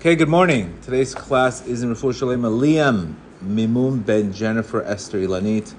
Okay, 0.00 0.16
good 0.16 0.30
morning. 0.30 0.78
Today's 0.80 1.14
class 1.14 1.66
is 1.66 1.82
in 1.82 1.94
Refuah 1.94 2.14
Shalema 2.14 2.50
Liam 2.50 3.16
Mimum 3.42 4.00
Ben 4.00 4.32
Jennifer 4.32 4.82
Esther 4.82 5.18
Ilanit. 5.18 5.74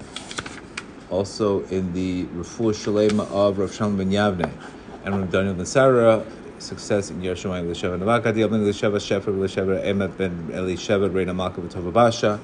Also 1.10 1.64
in 1.64 1.92
the 1.92 2.26
Refuah 2.26 2.72
Shalema 2.72 3.28
of 3.32 3.58
Rav 3.58 3.74
Shalom 3.74 3.96
Ben 3.96 4.12
Yavne 4.12 4.48
and 5.04 5.18
Rav 5.18 5.28
Daniel 5.32 5.54
Ben 5.54 5.66
Sarah. 5.66 6.24
Success 6.60 7.10
in 7.10 7.20
Yerushalayim 7.20 7.68
L'Sheva 7.68 7.98
Navaka, 7.98 8.32
Diabin 8.32 8.64
L'Sheva 8.64 9.00
Shefer 9.00 9.36
L'Sheva 9.36 9.84
Emet 9.84 10.16
Ben 10.16 10.50
Elisheva 10.52 11.12
Reina 11.12 11.34
Malka 11.34 11.60
B'Tova 11.60 11.92
Basha, 11.92 12.38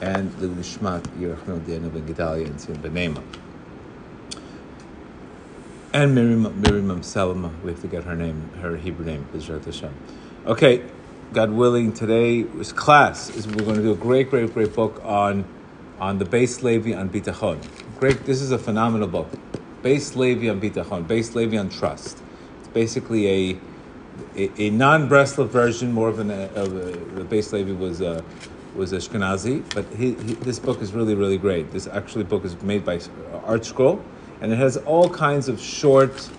and 0.00 0.32
the 0.38 0.46
Lishmat 0.46 1.02
Yerachmel 1.20 1.66
Diana 1.66 1.90
Ben 1.90 2.06
Gedalia 2.06 2.46
and 2.46 2.82
Ben 2.82 2.92
Nema. 2.92 3.22
And 5.92 6.14
Miriam, 6.14 6.58
Miriam 6.62 7.02
Salama, 7.02 7.52
we 7.62 7.72
have 7.72 7.82
to 7.82 7.86
get 7.86 8.04
her 8.04 8.16
name, 8.16 8.48
her 8.62 8.78
Hebrew 8.78 9.04
name, 9.04 9.28
B'Zrat 9.34 9.66
Hashem. 9.66 9.92
Okay, 10.46 10.82
God 11.30 11.50
willing, 11.50 11.92
today 11.92 12.38
is 12.38 12.72
class. 12.72 13.28
Is 13.28 13.46
we're 13.46 13.64
going 13.64 13.76
to 13.76 13.82
do 13.82 13.92
a 13.92 13.96
great, 13.96 14.30
great, 14.30 14.54
great 14.54 14.74
book 14.74 14.98
on 15.04 15.44
on 16.00 16.18
the 16.18 16.24
Beis 16.24 16.62
Levi 16.62 16.94
on 16.94 17.10
Bitachon. 17.10 17.60
Great, 18.00 18.24
this 18.24 18.40
is 18.40 18.50
a 18.50 18.58
phenomenal 18.58 19.08
book. 19.08 19.28
Base 19.82 20.16
Levi 20.16 20.48
on 20.48 20.58
Bitachon, 20.58 21.06
Beis 21.06 21.34
Levi 21.34 21.58
on 21.58 21.68
trust. 21.68 22.22
It's 22.60 22.68
basically 22.68 23.28
a 23.28 23.58
a, 24.36 24.62
a 24.62 24.70
non-Breslov 24.70 25.48
version, 25.48 25.92
more 25.92 26.08
of 26.08 26.18
an 26.18 26.30
of 26.30 26.74
a, 26.74 26.92
the 26.92 27.24
Beis 27.24 27.52
Levi 27.52 27.72
was 27.72 28.00
a 28.00 28.24
was 28.74 28.94
Ashkenazi, 28.94 29.62
but 29.74 29.84
he, 29.94 30.14
he, 30.14 30.34
this 30.34 30.58
book 30.58 30.80
is 30.80 30.94
really, 30.94 31.14
really 31.14 31.36
great. 31.36 31.72
This 31.72 31.86
actually 31.88 32.24
book 32.24 32.46
is 32.46 32.60
made 32.62 32.86
by 32.86 33.00
Art 33.44 33.66
Scroll, 33.66 34.02
and 34.40 34.50
it 34.50 34.56
has 34.56 34.78
all 34.78 35.10
kinds 35.10 35.50
of 35.50 35.60
short 35.60 36.30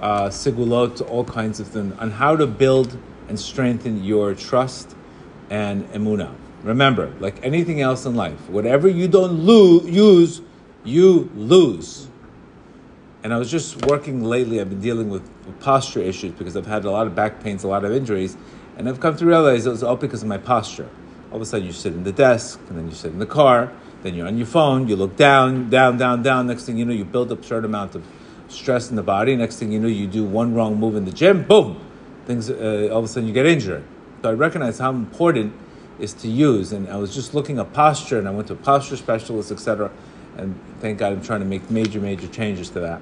uh, 0.00 0.28
segulot, 0.28 1.06
all 1.10 1.24
kinds 1.24 1.60
of 1.60 1.68
things 1.68 1.94
on 1.98 2.10
how 2.10 2.36
to 2.36 2.46
build 2.46 2.96
and 3.30 3.38
strengthen 3.38 4.02
your 4.02 4.34
trust 4.34 4.94
and 5.50 5.88
emuna. 5.92 6.34
Remember, 6.64 7.14
like 7.20 7.42
anything 7.44 7.80
else 7.80 8.04
in 8.04 8.16
life, 8.16 8.50
whatever 8.50 8.88
you 8.88 9.06
don't 9.08 9.46
lo- 9.46 9.82
use, 9.82 10.42
you 10.84 11.30
lose. 11.34 12.08
And 13.22 13.32
I 13.32 13.38
was 13.38 13.50
just 13.50 13.86
working 13.86 14.24
lately, 14.24 14.60
I've 14.60 14.68
been 14.68 14.80
dealing 14.80 15.08
with 15.08 15.22
posture 15.60 16.00
issues 16.00 16.32
because 16.32 16.56
I've 16.56 16.66
had 16.66 16.84
a 16.84 16.90
lot 16.90 17.06
of 17.06 17.14
back 17.14 17.40
pains, 17.42 17.64
a 17.64 17.68
lot 17.68 17.84
of 17.84 17.92
injuries, 17.92 18.36
and 18.76 18.88
I've 18.88 18.98
come 18.98 19.16
to 19.16 19.24
realize 19.24 19.64
it 19.64 19.70
was 19.70 19.82
all 19.82 19.96
because 19.96 20.22
of 20.22 20.28
my 20.28 20.38
posture. 20.38 20.88
All 21.30 21.36
of 21.36 21.42
a 21.42 21.46
sudden, 21.46 21.66
you 21.66 21.72
sit 21.72 21.92
in 21.92 22.02
the 22.02 22.12
desk, 22.12 22.58
and 22.68 22.76
then 22.76 22.88
you 22.88 22.94
sit 22.94 23.12
in 23.12 23.20
the 23.20 23.26
car, 23.26 23.72
then 24.02 24.14
you're 24.14 24.26
on 24.26 24.36
your 24.36 24.46
phone, 24.46 24.88
you 24.88 24.96
look 24.96 25.16
down, 25.16 25.70
down, 25.70 25.98
down, 25.98 26.22
down. 26.24 26.48
Next 26.48 26.64
thing 26.64 26.76
you 26.76 26.84
know, 26.84 26.92
you 26.92 27.04
build 27.04 27.30
up 27.30 27.42
a 27.42 27.44
certain 27.44 27.66
amount 27.66 27.94
of 27.94 28.04
stress 28.48 28.90
in 28.90 28.96
the 28.96 29.02
body. 29.02 29.36
Next 29.36 29.58
thing 29.60 29.70
you 29.70 29.78
know, 29.78 29.86
you 29.86 30.08
do 30.08 30.24
one 30.24 30.52
wrong 30.54 30.76
move 30.76 30.96
in 30.96 31.04
the 31.04 31.12
gym, 31.12 31.44
boom, 31.44 31.80
things 32.30 32.48
uh, 32.48 32.88
all 32.92 33.00
of 33.00 33.04
a 33.04 33.08
sudden 33.08 33.26
you 33.26 33.34
get 33.34 33.46
injured. 33.46 33.82
So 34.22 34.30
I 34.30 34.34
recognize 34.34 34.78
how 34.78 34.90
important 34.90 35.52
is 35.98 36.12
to 36.14 36.28
use, 36.28 36.72
and 36.72 36.88
I 36.88 36.96
was 36.96 37.14
just 37.14 37.34
looking 37.34 37.58
at 37.58 37.72
posture, 37.72 38.18
and 38.18 38.28
I 38.28 38.30
went 38.30 38.46
to 38.48 38.54
a 38.54 38.56
posture 38.56 38.96
specialist, 38.96 39.50
etc. 39.50 39.90
And 40.36 40.58
thank 40.80 40.98
God 40.98 41.12
I'm 41.12 41.22
trying 41.22 41.40
to 41.40 41.46
make 41.46 41.70
major, 41.70 42.00
major 42.00 42.28
changes 42.28 42.70
to 42.70 42.80
that. 42.80 43.00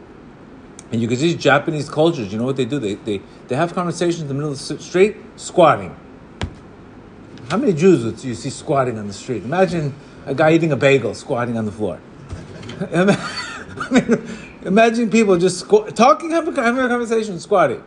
And 0.90 1.02
you 1.02 1.06
can 1.06 1.18
see 1.18 1.34
Japanese 1.34 1.90
cultures. 1.90 2.32
You 2.32 2.38
know 2.38 2.44
what 2.44 2.56
they 2.56 2.64
do? 2.64 2.78
They 2.78 2.94
they, 2.94 3.20
they 3.48 3.56
have 3.56 3.74
conversations 3.74 4.22
in 4.22 4.28
the 4.28 4.34
middle 4.34 4.52
of 4.52 4.58
the 4.58 4.78
street, 4.78 5.16
squatting. 5.36 5.94
How 7.50 7.56
many 7.56 7.72
Jews 7.72 8.20
do 8.20 8.28
you 8.28 8.34
see 8.34 8.50
squatting 8.50 8.98
on 8.98 9.06
the 9.06 9.12
street? 9.12 9.44
Imagine 9.44 9.94
a 10.26 10.34
guy 10.34 10.52
eating 10.52 10.72
a 10.72 10.76
bagel 10.76 11.14
squatting 11.14 11.56
on 11.58 11.66
the 11.66 11.72
floor. 11.72 11.98
I 12.80 13.88
mean, 13.90 14.28
imagine 14.64 15.10
people 15.10 15.36
just 15.38 15.64
squ- 15.64 15.94
talking, 15.94 16.30
having 16.30 16.56
a 16.56 16.88
conversation, 16.88 17.38
squatting. 17.40 17.82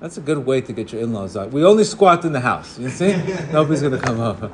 That's 0.00 0.16
a 0.16 0.22
good 0.22 0.38
way 0.46 0.62
to 0.62 0.72
get 0.72 0.92
your 0.92 1.02
in-laws 1.02 1.36
out. 1.36 1.52
We 1.52 1.62
only 1.62 1.84
squat 1.84 2.24
in 2.24 2.32
the 2.32 2.40
house. 2.40 2.78
You 2.78 2.88
see, 2.88 3.16
nobody's 3.52 3.82
going 3.82 3.92
to 3.92 3.98
come 3.98 4.18
up. 4.18 4.50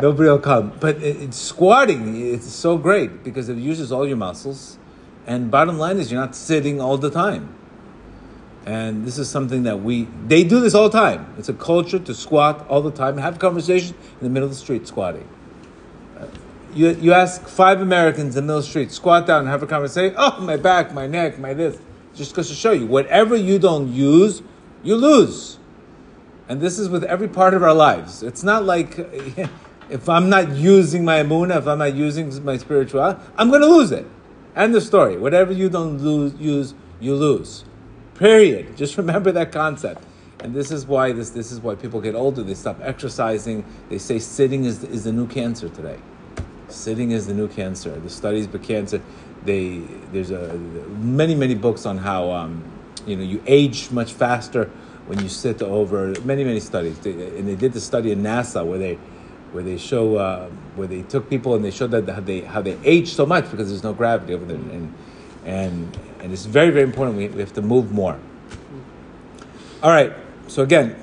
Nobody 0.00 0.28
will 0.28 0.38
come. 0.38 0.74
But 0.78 0.96
it, 0.96 1.22
it's 1.22 1.38
squatting. 1.38 2.34
It's 2.34 2.46
so 2.46 2.76
great 2.76 3.24
because 3.24 3.48
it 3.48 3.56
uses 3.56 3.92
all 3.92 4.06
your 4.06 4.18
muscles. 4.18 4.78
And 5.26 5.50
bottom 5.50 5.78
line 5.78 5.96
is, 5.96 6.12
you're 6.12 6.20
not 6.20 6.34
sitting 6.34 6.80
all 6.80 6.98
the 6.98 7.10
time. 7.10 7.54
And 8.66 9.06
this 9.06 9.16
is 9.16 9.28
something 9.30 9.62
that 9.62 9.82
we 9.82 10.06
they 10.26 10.44
do 10.44 10.60
this 10.60 10.74
all 10.74 10.90
the 10.90 10.98
time. 10.98 11.34
It's 11.38 11.48
a 11.48 11.54
culture 11.54 11.98
to 11.98 12.14
squat 12.14 12.66
all 12.68 12.82
the 12.82 12.90
time, 12.90 13.14
and 13.14 13.20
have 13.20 13.38
conversation 13.38 13.96
in 14.20 14.24
the 14.24 14.28
middle 14.28 14.48
of 14.48 14.54
the 14.54 14.60
street 14.60 14.86
squatting. 14.86 15.26
Uh, 16.18 16.26
you, 16.74 16.90
you 16.90 17.12
ask 17.14 17.48
five 17.48 17.80
Americans 17.80 18.36
in 18.36 18.42
the 18.46 18.52
middle 18.52 18.58
of 18.58 18.64
the 18.64 18.70
street, 18.70 18.92
squat 18.92 19.26
down 19.26 19.40
and 19.40 19.48
have 19.48 19.62
a 19.62 19.66
conversation. 19.66 20.14
Oh, 20.18 20.40
my 20.42 20.58
back, 20.58 20.92
my 20.92 21.06
neck, 21.06 21.38
my 21.38 21.54
this. 21.54 21.78
Just 22.14 22.34
goes 22.34 22.48
to 22.48 22.54
show 22.54 22.72
you, 22.72 22.86
whatever 22.86 23.34
you 23.34 23.58
don't 23.58 23.90
use, 23.92 24.42
you 24.82 24.96
lose. 24.96 25.58
And 26.48 26.60
this 26.60 26.78
is 26.78 26.88
with 26.88 27.04
every 27.04 27.28
part 27.28 27.54
of 27.54 27.62
our 27.62 27.74
lives. 27.74 28.22
It's 28.22 28.42
not 28.42 28.64
like 28.64 28.98
if 29.90 30.08
I'm 30.08 30.28
not 30.28 30.50
using 30.52 31.04
my 31.04 31.22
emuna, 31.22 31.58
if 31.58 31.66
I'm 31.66 31.78
not 31.78 31.94
using 31.94 32.44
my 32.44 32.56
spiritual, 32.56 33.18
I'm 33.36 33.50
going 33.50 33.60
to 33.60 33.68
lose 33.68 33.92
it. 33.92 34.06
End 34.56 34.74
the 34.74 34.80
story. 34.80 35.16
Whatever 35.16 35.52
you 35.52 35.68
don't 35.68 35.98
lose, 35.98 36.34
use, 36.40 36.74
you 37.00 37.14
lose. 37.14 37.64
Period. 38.14 38.76
Just 38.76 38.96
remember 38.96 39.32
that 39.32 39.52
concept. 39.52 40.04
And 40.40 40.54
this 40.54 40.70
is 40.70 40.86
why 40.86 41.12
this 41.12 41.30
this 41.30 41.52
is 41.52 41.60
why 41.60 41.74
people 41.74 42.00
get 42.00 42.14
older. 42.14 42.42
They 42.42 42.54
stop 42.54 42.78
exercising. 42.80 43.64
They 43.90 43.98
say 43.98 44.18
sitting 44.18 44.64
is 44.64 44.82
is 44.84 45.04
the 45.04 45.12
new 45.12 45.26
cancer 45.26 45.68
today. 45.68 45.98
Sitting 46.68 47.10
is 47.10 47.26
the 47.26 47.34
new 47.34 47.46
cancer. 47.46 47.98
The 48.00 48.08
studies 48.08 48.46
but 48.46 48.62
cancer. 48.62 49.02
They 49.44 49.82
there's 50.12 50.30
a 50.30 50.54
many 50.54 51.34
many 51.34 51.54
books 51.54 51.84
on 51.84 51.98
how 51.98 52.30
um, 52.30 52.64
you 53.06 53.16
know 53.16 53.22
you 53.22 53.42
age 53.46 53.90
much 53.90 54.12
faster 54.12 54.66
when 55.06 55.20
you 55.20 55.28
sit 55.28 55.62
over. 55.62 56.14
Many 56.24 56.44
many 56.44 56.60
studies. 56.60 56.98
They, 56.98 57.12
and 57.12 57.48
they 57.48 57.56
did 57.56 57.72
the 57.72 57.80
study 57.80 58.12
in 58.12 58.22
NASA 58.22 58.64
where 58.64 58.78
they 58.78 58.98
where 59.52 59.64
they 59.64 59.76
show 59.76 60.16
uh, 60.16 60.48
where 60.76 60.86
they 60.86 61.02
took 61.02 61.28
people 61.28 61.54
and 61.54 61.64
they 61.64 61.70
showed 61.70 61.90
that 61.90 62.08
how 62.08 62.20
they 62.20 62.40
how 62.40 62.62
they 62.62 62.78
age 62.84 63.08
so 63.08 63.26
much 63.26 63.50
because 63.50 63.68
there's 63.68 63.82
no 63.82 63.92
gravity 63.92 64.34
over 64.34 64.44
there 64.44 64.56
and 64.56 64.94
and 65.44 65.98
and 66.20 66.32
it's 66.32 66.44
very 66.44 66.70
very 66.70 66.84
important 66.84 67.16
we, 67.16 67.28
we 67.28 67.40
have 67.40 67.52
to 67.52 67.62
move 67.62 67.92
more 67.92 68.18
all 69.82 69.90
right 69.90 70.12
so 70.46 70.62
again 70.62 70.96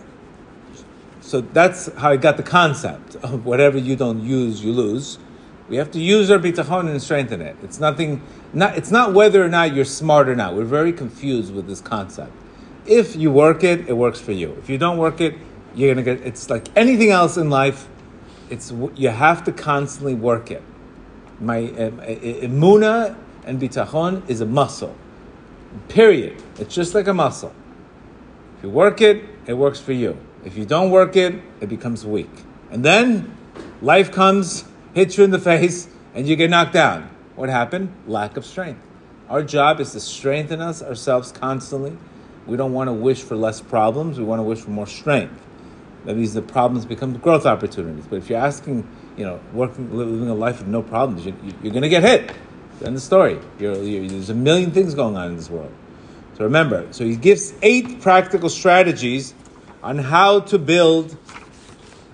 so 1.22 1.42
that's 1.42 1.92
how 1.96 2.12
i 2.12 2.18
got 2.18 2.38
the 2.38 2.44
concept 2.44 3.16
of 3.18 3.46
whatever 3.46 3.78
you 3.78 3.96
don't 3.96 4.22
use 4.22 4.64
you 4.64 4.72
lose 4.72 5.18
we 5.70 5.76
have 5.76 5.92
to 5.92 6.00
use 6.00 6.32
our 6.32 6.40
bitachon 6.40 6.90
and 6.90 7.02
strengthen 7.02 7.42
it 7.42 7.56
it's 7.64 7.80
nothing 7.80 8.22
not 8.54 8.78
it's 8.78 8.92
not 8.92 9.14
whether 9.14 9.44
or 9.44 9.50
not 9.50 9.74
you're 9.74 9.86
smart 9.86 10.30
or 10.30 10.36
not 10.36 10.56
we're 10.56 10.64
very 10.64 10.94
confused 10.94 11.54
with 11.54 11.68
this 11.68 11.82
concept 11.82 12.32
if 12.86 13.16
you 13.16 13.32
work 13.32 13.64
it 13.64 13.88
it 13.88 13.94
works 13.94 14.20
for 14.20 14.32
you 14.32 14.54
if 14.60 14.70
you 14.70 14.78
don't 14.78 14.98
work 14.98 15.20
it 15.22 15.36
you're 15.76 15.94
gonna 15.94 16.04
get 16.04 16.22
it's 16.22 16.50
like 16.50 16.68
anything 16.76 17.12
else 17.12 17.38
in 17.38 17.50
life 17.50 17.88
it's 18.50 18.72
you 18.96 19.10
have 19.10 19.44
to 19.44 19.52
constantly 19.52 20.14
work 20.14 20.52
it 20.52 20.64
my 21.40 21.66
um, 21.66 22.00
emuna 22.00 23.16
and 23.48 23.60
bitachon 23.60 24.28
is 24.30 24.42
a 24.42 24.46
muscle. 24.46 24.96
Period. 25.88 26.42
It's 26.60 26.74
just 26.74 26.94
like 26.94 27.08
a 27.08 27.14
muscle. 27.14 27.54
If 28.58 28.64
you 28.64 28.70
work 28.70 29.02
it, 29.02 29.24
it 29.46 29.54
works 29.54 29.80
for 29.80 29.94
you. 29.94 30.18
If 30.44 30.58
you 30.58 30.66
don't 30.66 30.92
work 30.92 31.16
it, 31.16 31.42
it 31.62 31.70
becomes 31.70 32.06
weak. 32.06 32.30
And 32.72 32.84
then 32.84 33.36
life 33.82 34.12
comes, 34.12 34.66
hits 34.98 35.18
you 35.18 35.24
in 35.24 35.32
the 35.32 35.40
face, 35.40 35.88
and 36.14 36.28
you 36.28 36.36
get 36.36 36.50
knocked 36.50 36.74
down. 36.74 37.10
What 37.36 37.50
happened? 37.50 37.94
Lack 38.08 38.36
of 38.36 38.46
strength. 38.46 38.82
Our 39.30 39.44
job 39.44 39.80
is 39.80 39.92
to 39.92 40.00
strengthen 40.00 40.60
us 40.60 40.82
ourselves 40.82 41.32
constantly. 41.32 41.96
We 42.48 42.58
don't 42.58 42.74
want 42.74 42.88
to 42.88 42.94
wish 42.94 43.22
for 43.22 43.36
less 43.36 43.62
problems. 43.62 44.18
We 44.18 44.26
want 44.26 44.40
to 44.40 44.44
wish 44.44 44.60
for 44.60 44.72
more 44.72 44.88
strength. 44.88 45.40
That 46.06 46.16
means 46.16 46.34
the 46.34 46.42
problems 46.42 46.86
become 46.86 47.16
growth 47.18 47.46
opportunities. 47.46 48.08
But 48.08 48.18
if 48.18 48.30
you're 48.30 48.40
asking, 48.40 48.88
you 49.18 49.26
know, 49.26 49.40
working, 49.54 49.96
living 49.96 50.30
a 50.30 50.34
life 50.34 50.60
with 50.60 50.68
no 50.68 50.82
problems, 50.82 51.26
you, 51.26 51.36
you're 51.62 51.74
going 51.74 51.84
to 51.84 51.90
get 51.90 52.04
hit. 52.04 52.34
End 52.84 52.96
the 52.96 53.02
story. 53.02 53.40
You're, 53.60 53.76
you're, 53.76 54.08
there's 54.08 54.30
a 54.30 54.34
million 54.34 54.72
things 54.72 54.96
going 54.96 55.18
on 55.18 55.28
in 55.28 55.36
this 55.36 55.50
world. 55.50 55.74
So 56.38 56.44
remember, 56.44 56.88
so 56.92 57.04
he 57.04 57.16
gives 57.16 57.54
eight 57.62 58.00
practical 58.02 58.50
strategies 58.50 59.34
on 59.84 59.98
how 59.98 60.40
to 60.42 60.58
build, 60.58 61.18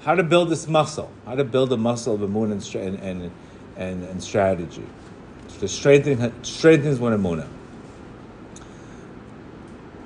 how 0.04 0.16
to 0.16 0.24
build 0.24 0.50
this 0.50 0.68
muscle, 0.68 1.12
how 1.26 1.36
to 1.36 1.44
build 1.44 1.72
a 1.72 1.78
muscle 1.78 2.14
of 2.16 2.22
emunah 2.22 2.76
and, 2.76 3.00
and, 3.00 3.32
and, 3.78 4.04
and 4.04 4.24
strategy. 4.24 4.86
To 5.60 5.68
strengthen, 5.68 6.44
strengthens 6.44 7.00
one 7.00 7.18
emunah. 7.18 7.48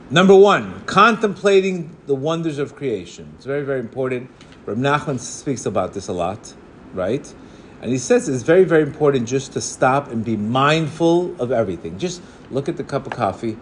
Number 0.10 0.36
one, 0.36 0.86
contemplating 0.86 1.96
the 2.06 2.16
wonders 2.16 2.60
of 2.60 2.76
creation. 2.76 3.34
It's 3.36 3.46
very, 3.46 3.64
very 3.64 3.80
important. 3.80 4.30
Reb 4.66 4.78
Nachman 4.78 5.20
speaks 5.20 5.66
about 5.66 5.94
this 5.94 6.08
a 6.08 6.14
lot, 6.14 6.54
right? 6.94 7.34
And 7.82 7.92
he 7.92 7.98
says 7.98 8.30
it's 8.30 8.44
very, 8.44 8.64
very 8.64 8.84
important 8.84 9.28
just 9.28 9.54
to 9.54 9.62
stop 9.62 10.10
and 10.10 10.24
be 10.24 10.38
mindful 10.38 11.36
of 11.42 11.52
everything. 11.52 11.98
Just 11.98 12.22
look 12.52 12.70
at 12.70 12.78
the 12.78 12.84
cup 12.84 13.06
of 13.06 13.14
coffee, 13.14 13.58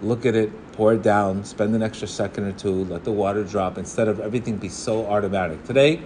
look 0.00 0.24
at 0.24 0.34
it, 0.34 0.50
pour 0.72 0.94
it 0.94 1.02
down, 1.02 1.44
spend 1.44 1.74
an 1.74 1.82
extra 1.82 2.08
second 2.08 2.44
or 2.44 2.52
two, 2.52 2.84
let 2.86 3.04
the 3.04 3.12
water 3.12 3.44
drop 3.44 3.78
instead 3.78 4.08
of 4.08 4.20
everything 4.20 4.56
be 4.56 4.68
so 4.68 5.06
automatic. 5.06 5.64
Today, 5.64 6.02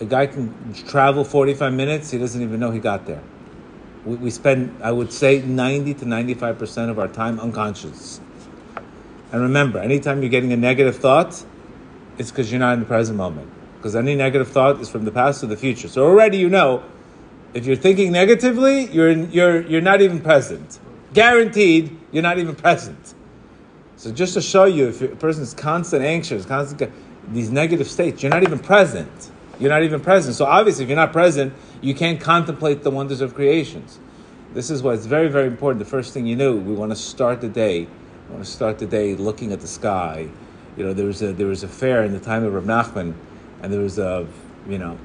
a 0.00 0.04
guy 0.04 0.26
can 0.26 0.72
travel 0.74 1.24
45 1.24 1.72
minutes, 1.72 2.10
he 2.10 2.18
doesn't 2.18 2.40
even 2.40 2.60
know 2.60 2.70
he 2.70 2.78
got 2.78 3.06
there. 3.06 3.22
We, 4.04 4.16
we 4.16 4.30
spend, 4.30 4.82
I 4.82 4.92
would 4.92 5.12
say, 5.12 5.40
90 5.42 5.94
to 5.94 6.04
95% 6.04 6.90
of 6.90 6.98
our 6.98 7.08
time 7.08 7.38
unconscious. 7.40 8.20
And 9.32 9.42
remember, 9.42 9.78
anytime 9.78 10.22
you're 10.22 10.30
getting 10.30 10.52
a 10.52 10.56
negative 10.56 10.96
thought, 10.96 11.44
it's 12.16 12.30
because 12.30 12.50
you're 12.50 12.60
not 12.60 12.74
in 12.74 12.80
the 12.80 12.86
present 12.86 13.18
moment. 13.18 13.50
Because 13.76 13.94
any 13.94 14.14
negative 14.14 14.48
thought 14.48 14.80
is 14.80 14.88
from 14.88 15.04
the 15.04 15.12
past 15.12 15.40
to 15.40 15.46
the 15.46 15.56
future. 15.56 15.88
So 15.88 16.04
already 16.04 16.38
you 16.38 16.48
know, 16.48 16.82
if 17.54 17.66
you're 17.66 17.76
thinking 17.76 18.12
negatively, 18.12 18.86
you're 18.86 19.10
you're 19.10 19.62
you're 19.62 19.80
not 19.80 20.02
even 20.02 20.20
present. 20.20 20.80
Guaranteed, 21.14 21.96
you're 22.10 22.22
not 22.22 22.38
even 22.38 22.54
present. 22.54 23.14
So 23.98 24.12
just 24.12 24.34
to 24.34 24.40
show 24.40 24.64
you, 24.64 24.86
if 24.86 25.02
a 25.02 25.08
person 25.08 25.42
is 25.42 25.54
constant 25.54 26.04
anxious, 26.04 26.46
constant 26.46 26.92
these 27.32 27.50
negative 27.50 27.88
states, 27.88 28.22
you're 28.22 28.30
not 28.30 28.44
even 28.44 28.60
present. 28.60 29.10
You're 29.58 29.70
not 29.70 29.82
even 29.82 30.00
present. 30.00 30.36
So 30.36 30.44
obviously, 30.44 30.84
if 30.84 30.88
you're 30.88 30.96
not 30.96 31.12
present, 31.12 31.52
you 31.80 31.94
can't 31.94 32.20
contemplate 32.20 32.84
the 32.84 32.92
wonders 32.92 33.20
of 33.20 33.34
creations. 33.34 33.98
This 34.54 34.70
is 34.70 34.84
why 34.84 34.94
it's 34.94 35.06
very, 35.06 35.28
very 35.28 35.48
important. 35.48 35.80
The 35.80 35.90
first 35.90 36.14
thing 36.14 36.26
you 36.26 36.36
know, 36.36 36.54
we 36.54 36.74
want 36.74 36.92
to 36.92 36.96
start 36.96 37.40
the 37.40 37.48
day. 37.48 37.88
We 38.28 38.34
want 38.34 38.44
to 38.44 38.50
start 38.50 38.78
the 38.78 38.86
day 38.86 39.16
looking 39.16 39.52
at 39.52 39.60
the 39.60 39.66
sky. 39.66 40.28
You 40.76 40.84
know, 40.84 40.92
there 40.92 41.06
was 41.06 41.20
a 41.20 41.32
there 41.32 41.48
was 41.48 41.64
a 41.64 41.68
fair 41.68 42.04
in 42.04 42.12
the 42.12 42.20
time 42.20 42.44
of 42.44 42.54
Rav 42.54 42.64
Nachman, 42.64 43.14
and 43.62 43.72
there 43.72 43.80
was 43.80 43.98
a 43.98 44.28
you 44.68 44.78
know, 44.78 44.96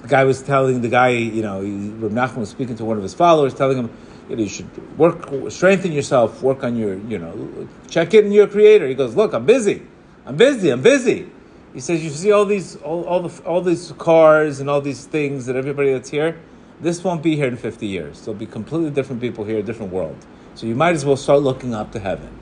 the 0.00 0.08
guy 0.08 0.24
was 0.24 0.40
telling 0.40 0.80
the 0.80 0.88
guy, 0.88 1.10
you 1.10 1.42
know, 1.42 1.60
Rav 1.60 2.12
Nachman 2.12 2.38
was 2.38 2.48
speaking 2.48 2.76
to 2.76 2.86
one 2.86 2.96
of 2.96 3.02
his 3.02 3.12
followers, 3.12 3.52
telling 3.52 3.76
him, 3.76 3.90
you 4.28 4.48
should 4.48 4.98
work, 4.98 5.50
strengthen 5.50 5.92
yourself, 5.92 6.42
work 6.42 6.64
on 6.64 6.76
your, 6.76 6.98
you 6.98 7.18
know, 7.18 7.68
check 7.88 8.14
in 8.14 8.30
your 8.32 8.46
creator. 8.46 8.86
He 8.86 8.94
goes, 8.94 9.14
look, 9.16 9.32
I'm 9.32 9.46
busy, 9.46 9.82
I'm 10.26 10.36
busy, 10.36 10.70
I'm 10.70 10.82
busy. 10.82 11.30
He 11.72 11.80
says, 11.80 12.02
you 12.02 12.10
see 12.10 12.32
all 12.32 12.44
these, 12.44 12.76
all, 12.76 13.04
all 13.04 13.22
the, 13.22 13.42
all 13.44 13.62
these 13.62 13.92
cars 13.98 14.60
and 14.60 14.68
all 14.68 14.80
these 14.80 15.06
things 15.06 15.46
that 15.46 15.56
everybody 15.56 15.92
that's 15.92 16.10
here 16.10 16.38
this 16.80 17.02
won't 17.02 17.22
be 17.22 17.34
here 17.34 17.46
in 17.46 17.56
50 17.56 17.86
years. 17.86 18.24
There'll 18.24 18.38
be 18.38 18.46
completely 18.46 18.90
different 18.90 19.20
people 19.20 19.44
here, 19.44 19.60
different 19.62 19.92
world. 19.92 20.16
So 20.54 20.66
you 20.66 20.74
might 20.74 20.94
as 20.94 21.04
well 21.04 21.16
start 21.16 21.42
looking 21.42 21.74
up 21.74 21.90
to 21.92 21.98
heaven. 21.98 22.36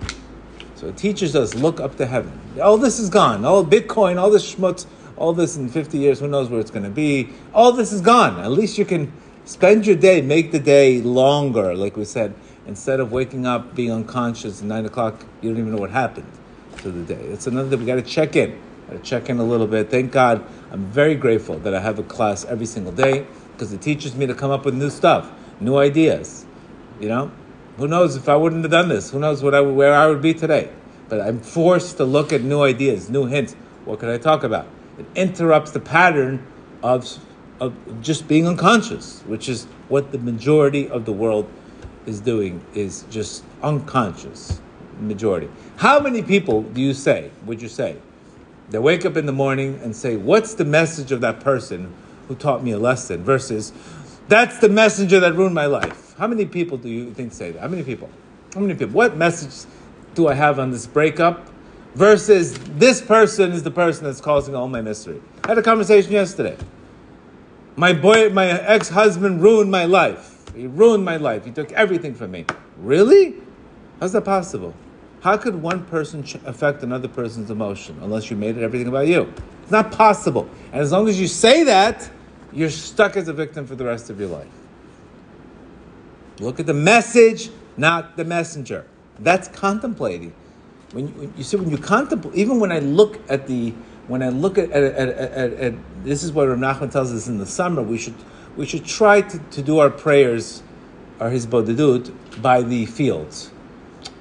So 0.75 0.89
it 0.89 0.97
teaches 0.97 1.35
us 1.35 1.55
look 1.55 1.81
up 1.81 1.97
to 1.97 2.07
heaven. 2.07 2.39
All 2.63 2.77
this 2.77 2.99
is 2.99 3.09
gone. 3.09 3.45
All 3.45 3.65
Bitcoin, 3.65 4.19
all 4.19 4.31
this 4.31 4.55
schmutz, 4.55 4.87
all 5.17 5.33
this 5.33 5.57
in 5.57 5.71
50 5.71 5.97
years, 5.97 6.21
who 6.21 6.29
knows 6.29 6.51
where 6.51 6.61
it's 6.61 6.71
going 6.71 6.85
to 6.85 6.91
be. 6.91 7.31
All 7.55 7.73
this 7.73 7.93
is 7.93 8.03
gone. 8.03 8.39
At 8.39 8.51
least 8.51 8.77
you 8.77 8.85
can 8.85 9.11
spend 9.47 9.87
your 9.87 9.97
day, 9.97 10.21
make 10.21 10.53
the 10.53 10.59
day 10.59 11.01
longer, 11.01 11.75
like 11.75 11.97
we 11.97 12.05
said. 12.05 12.35
Instead 12.67 13.01
of 13.01 13.13
waking 13.13 13.47
up, 13.47 13.75
being 13.75 13.93
unconscious 13.93 14.61
at 14.61 14.67
9 14.67 14.87
o'clock, 14.87 15.25
you 15.41 15.51
don't 15.51 15.59
even 15.59 15.73
know 15.73 15.79
what 15.79 15.91
happened 15.91 16.31
to 16.79 16.91
the 16.91 17.15
day. 17.15 17.23
It's 17.27 17.47
another 17.47 17.71
thing. 17.71 17.79
We 17.79 17.87
got 17.87 17.95
to 17.95 18.03
check 18.03 18.37
in. 18.37 18.61
Got 18.89 18.97
to 18.97 19.03
check 19.03 19.31
in 19.31 19.39
a 19.39 19.45
little 19.45 19.67
bit. 19.67 19.89
Thank 19.89 20.13
God. 20.13 20.45
I'm 20.71 20.85
very 20.87 21.15
grateful 21.15 21.59
that 21.61 21.75
I 21.75 21.81
have 21.81 21.99
a 21.99 22.03
class 22.03 22.45
every 22.45 22.67
single 22.67 22.93
day 22.93 23.27
because 23.53 23.73
it 23.73 23.81
teaches 23.81 24.15
me 24.15 24.27
to 24.27 24.35
come 24.35 24.51
up 24.51 24.65
with 24.65 24.75
new 24.75 24.91
stuff, 24.91 25.31
new 25.61 25.77
ideas. 25.77 26.45
You 27.01 27.09
know, 27.09 27.31
who 27.77 27.89
knows 27.89 28.17
if 28.17 28.29
I 28.29 28.37
wouldn't 28.37 28.65
have 28.65 28.71
done 28.71 28.89
this? 28.89 29.11
Who 29.11 29.19
knows 29.19 29.43
what 29.43 29.55
I, 29.55 29.61
where 29.61 29.95
I 29.95 30.09
would 30.09 30.23
be 30.23 30.35
today? 30.35 30.71
But 31.09 31.21
I'm 31.21 31.41
forced 31.41 31.99
to 31.99 32.05
look 32.05 32.33
at 32.33 32.43
new 32.43 32.63
ideas, 32.63 33.09
new 33.09 33.27
hints. 33.27 33.55
What 33.85 34.01
could 34.01 34.09
I 34.09 34.19
talk 34.19 34.43
about? 34.43 34.67
It 34.99 35.07
interrupts 35.15 35.71
the 35.71 35.81
pattern 35.81 36.45
of, 36.83 37.07
of 37.61 37.75
just 38.03 38.29
being 38.29 38.47
unconscious, 38.47 39.23
which 39.27 39.49
is 39.49 39.65
what 39.89 40.13
the 40.13 40.19
majority 40.19 40.89
of 40.89 41.05
the 41.05 41.13
world 41.13 41.49
is 42.07 42.21
doing, 42.21 42.65
is 42.75 43.05
just 43.11 43.45
unconscious. 43.63 44.61
Majority. 45.01 45.51
How 45.77 46.01
many 46.01 46.23
people 46.23 46.63
do 46.63 46.81
you 46.81 46.95
say, 46.95 47.31
would 47.45 47.61
you 47.61 47.69
say, 47.69 47.97
they 48.71 48.79
wake 48.79 49.05
up 49.05 49.17
in 49.17 49.27
the 49.27 49.33
morning 49.33 49.79
and 49.83 49.95
say, 49.95 50.17
What's 50.17 50.55
the 50.55 50.65
message 50.65 51.13
of 51.13 51.21
that 51.21 51.41
person 51.41 51.93
who 52.29 52.35
taught 52.35 52.63
me 52.63 52.73
a 52.73 52.79
lesson 52.79 53.23
versus 53.23 53.73
that's 54.29 54.59
the 54.59 54.69
messenger 54.69 55.21
that 55.21 55.35
ruined 55.35 55.55
my 55.55 55.67
life. 55.67 56.15
How 56.19 56.27
many 56.27 56.47
people 56.47 56.79
do 56.79 56.89
you 56.89 57.13
think 57.13 57.33
say 57.33 57.53
that? 57.53 57.61
How 57.61 57.69
many 57.69 57.83
people? 57.83 58.09
How 58.55 58.61
many 58.61 58.75
people? 58.75 58.95
What 58.95 59.17
message 59.17 59.71
do 60.15 60.29
I 60.29 60.35
have 60.35 60.59
on 60.59 60.71
this 60.71 60.87
breakup 60.87 61.49
versus 61.95 62.59
this 62.77 63.01
person 63.01 63.53
is 63.53 63.63
the 63.63 63.71
person 63.71 64.05
that's 64.05 64.21
causing 64.21 64.55
all 64.55 64.69
my 64.69 64.81
misery? 64.81 65.21
I 65.45 65.49
had 65.49 65.59
a 65.59 65.63
conversation 65.63 66.13
yesterday. 66.13 66.57
My 67.77 67.93
boy, 67.93 68.31
my 68.31 68.47
ex-husband 68.47 69.43
ruined 69.43 69.71
my 69.71 69.85
life. 69.85 70.33
He 70.55 70.67
ruined 70.67 71.05
my 71.05 71.19
life. 71.19 71.45
He 71.45 71.51
took 71.51 71.71
everything 71.73 72.15
from 72.15 72.31
me. 72.31 72.47
Really? 72.79 73.35
How's 74.01 74.13
that 74.13 74.25
possible? 74.25 74.75
How 75.21 75.37
could 75.37 75.57
one 75.57 75.85
person 75.85 76.25
affect 76.47 76.83
another 76.83 77.09
person's 77.09 77.51
emotion 77.51 77.99
unless 78.01 78.31
you 78.31 78.37
made 78.37 78.57
it 78.57 78.63
everything 78.63 78.89
about 78.89 79.09
you? 79.09 79.33
It's 79.63 79.71
not 79.71 79.93
possible. 79.93 80.49
And 80.73 80.81
as 80.81 80.93
long 80.93 81.09
as 81.09 81.21
you 81.21 81.27
say 81.27 81.65
that, 81.65 82.11
you're 82.53 82.71
stuck 82.71 83.17
as 83.17 83.29
a 83.29 83.33
victim 83.35 83.67
for 83.67 83.75
the 83.75 83.85
rest 83.85 84.09
of 84.09 84.19
your 84.19 84.31
life. 84.31 84.49
Look 86.39 86.61
at 86.61 86.67
the 86.67 86.75
message, 86.75 87.51
not 87.77 88.17
the 88.17 88.25
messenger. 88.25 88.87
That's 89.19 89.49
contemplating. 89.49 90.33
When 90.93 91.09
you, 91.09 91.15
when 91.15 91.35
you 91.37 91.45
see 91.45 91.57
when 91.57 91.71
you 91.71 91.79
contemplate, 91.79 92.35
even 92.35 92.61
when 92.61 92.73
I 92.73 92.79
look 92.79 93.19
at 93.29 93.47
the 93.47 93.75
when 94.09 94.23
I 94.23 94.29
look 94.29 94.57
at, 94.59 94.71
at, 94.71 94.85
at, 94.85 95.53
at, 95.55 96.05
this 96.05 96.23
is 96.23 96.33
what 96.33 96.49
Rav 96.49 96.59
Nachman 96.59 96.93
tells 96.93 97.13
us 97.13 97.27
in 97.27 97.39
the 97.39 97.47
summer. 97.47 97.83
We 97.83 97.99
should 97.99 98.15
we 98.57 98.65
should 98.65 98.85
try 98.85 99.21
to, 99.21 99.39
to 99.39 99.63
do 99.63 99.79
our 99.79 99.91
prayers, 99.91 100.63
our 101.21 101.31
hisbodedut, 101.31 102.13
by 102.41 102.63
the 102.63 102.87
fields, 102.87 103.51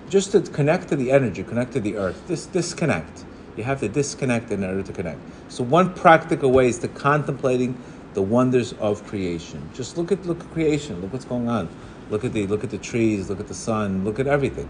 just 0.10 0.32
to 0.34 0.42
connect 0.42 0.90
to 0.90 0.96
the 0.96 1.12
energy, 1.12 1.44
connect 1.44 1.74
to 1.74 1.80
the 1.80 1.96
earth. 1.98 2.28
This 2.28 2.46
disconnect. 2.46 3.24
You 3.56 3.64
have 3.64 3.80
to 3.80 3.88
disconnect 3.88 4.52
in 4.52 4.64
order 4.64 4.84
to 4.84 4.92
connect. 4.92 5.20
So 5.48 5.64
one 5.64 5.94
practical 5.94 6.52
way 6.52 6.68
is 6.68 6.80
to 6.80 6.90
contemplating 6.90 7.82
the 8.14 8.22
wonders 8.22 8.74
of 8.74 9.06
creation. 9.08 9.70
Just 9.74 9.98
look 9.98 10.12
at 10.12 10.26
look 10.26 10.42
at 10.42 10.52
creation. 10.52 11.02
Look 11.02 11.14
what's 11.14 11.26
going 11.26 11.48
on. 11.48 11.70
Look 12.10 12.26
at 12.26 12.34
the 12.34 12.48
look 12.48 12.64
at 12.64 12.72
the 12.72 12.78
trees. 12.78 13.30
Look 13.30 13.40
at 13.40 13.48
the 13.48 13.54
sun. 13.54 14.04
Look 14.04 14.20
at 14.20 14.28
everything. 14.28 14.68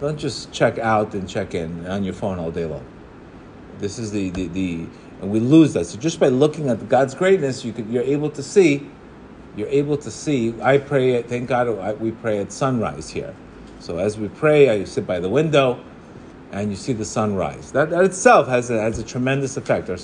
Don't 0.00 0.18
just 0.18 0.52
check 0.52 0.78
out 0.78 1.14
and 1.14 1.28
check 1.28 1.54
in 1.54 1.86
on 1.86 2.04
your 2.04 2.12
phone 2.12 2.38
all 2.38 2.50
day 2.50 2.66
long. 2.66 2.84
This 3.78 3.98
is 3.98 4.10
the 4.10 4.30
the, 4.30 4.48
the 4.48 4.86
and 5.20 5.30
we 5.30 5.40
lose 5.40 5.72
that. 5.74 5.86
So 5.86 5.98
just 5.98 6.20
by 6.20 6.28
looking 6.28 6.68
at 6.68 6.88
God's 6.88 7.14
greatness, 7.14 7.64
you 7.64 7.72
could, 7.72 7.88
you're 7.88 8.02
able 8.02 8.30
to 8.30 8.42
see. 8.42 8.88
You're 9.56 9.68
able 9.68 9.96
to 9.96 10.10
see. 10.10 10.54
I 10.60 10.78
pray. 10.78 11.22
Thank 11.22 11.48
God. 11.48 11.98
We 12.00 12.10
pray 12.10 12.38
at 12.38 12.52
sunrise 12.52 13.10
here. 13.10 13.34
So 13.80 13.98
as 13.98 14.18
we 14.18 14.28
pray, 14.28 14.68
I 14.68 14.84
sit 14.84 15.06
by 15.06 15.20
the 15.20 15.28
window 15.28 15.82
and 16.52 16.70
you 16.70 16.76
see 16.76 16.92
the 16.92 17.04
sun 17.04 17.34
rise. 17.34 17.72
That, 17.72 17.90
that 17.90 18.04
itself 18.04 18.48
has 18.48 18.70
a, 18.70 18.80
has 18.80 18.98
a 18.98 19.04
tremendous 19.04 19.56
effect. 19.56 19.88
Rav 19.88 19.98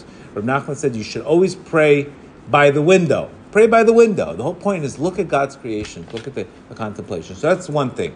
Nachman 0.44 0.76
said 0.76 0.96
you 0.96 1.02
should 1.02 1.22
always 1.22 1.54
pray 1.54 2.12
by 2.50 2.70
the 2.70 2.82
window. 2.82 3.30
Pray 3.52 3.66
by 3.66 3.84
the 3.84 3.92
window. 3.92 4.34
The 4.34 4.42
whole 4.42 4.54
point 4.54 4.84
is 4.84 4.98
look 4.98 5.18
at 5.18 5.28
God's 5.28 5.56
creation, 5.56 6.06
look 6.12 6.26
at 6.26 6.34
the, 6.34 6.46
the 6.68 6.74
contemplation. 6.74 7.36
So 7.36 7.54
that's 7.54 7.68
one 7.68 7.90
thing. 7.90 8.14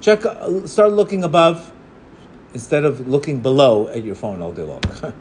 Check, 0.00 0.24
uh, 0.24 0.66
start 0.66 0.92
looking 0.92 1.24
above 1.24 1.72
instead 2.54 2.84
of 2.84 3.08
looking 3.08 3.40
below 3.40 3.88
at 3.88 4.04
your 4.04 4.14
phone 4.14 4.40
all 4.42 4.52
day 4.52 4.62
long. 4.62 4.82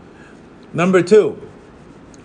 Number 0.73 1.01
two, 1.01 1.41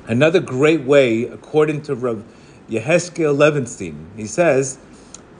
another 0.06 0.40
great 0.40 0.82
way, 0.82 1.24
according 1.24 1.82
to 1.82 1.94
Rav 1.94 2.24
Yeheskel 2.68 3.36
Levenstein, 3.36 4.06
he 4.16 4.26
says 4.26 4.78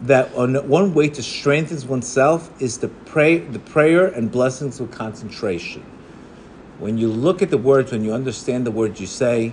that 0.02 0.34
one 0.34 0.94
way 0.94 1.08
to 1.08 1.22
strengthen 1.22 1.86
oneself 1.88 2.50
is 2.60 2.78
to 2.78 2.88
pray 2.88 3.38
the 3.38 3.58
prayer 3.58 4.06
and 4.06 4.30
blessings 4.30 4.80
with 4.80 4.90
concentration. 4.90 5.82
When 6.78 6.98
you 6.98 7.08
look 7.08 7.42
at 7.42 7.50
the 7.50 7.58
words, 7.58 7.92
when 7.92 8.04
you 8.04 8.12
understand 8.12 8.66
the 8.66 8.72
words 8.72 9.00
you 9.00 9.06
say, 9.06 9.52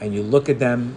and 0.00 0.14
you 0.14 0.22
look 0.22 0.48
at 0.48 0.58
them, 0.58 0.96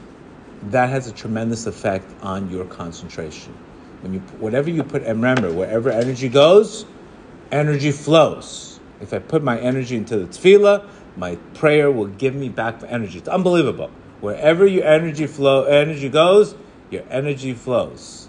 that 0.69 0.89
has 0.89 1.07
a 1.07 1.11
tremendous 1.11 1.65
effect 1.65 2.05
on 2.21 2.49
your 2.49 2.65
concentration. 2.65 3.53
When 4.01 4.13
you, 4.13 4.19
whatever 4.39 4.69
you 4.69 4.83
put, 4.83 5.01
and 5.03 5.21
remember, 5.21 5.51
wherever 5.51 5.89
energy 5.89 6.29
goes, 6.29 6.85
energy 7.53 7.91
flows. 7.91 8.79
If 8.99 9.13
I 9.13 9.19
put 9.19 9.43
my 9.43 9.59
energy 9.59 9.95
into 9.95 10.17
the 10.17 10.25
tefillah, 10.25 10.87
my 11.15 11.35
prayer 11.53 11.91
will 11.91 12.07
give 12.07 12.33
me 12.33 12.49
back 12.49 12.79
the 12.79 12.91
energy. 12.91 13.19
It's 13.19 13.27
unbelievable. 13.27 13.91
Wherever 14.21 14.65
your 14.65 14.85
energy 14.85 15.27
flow, 15.27 15.65
energy 15.65 16.09
goes, 16.09 16.55
your 16.89 17.03
energy 17.09 17.53
flows. 17.53 18.27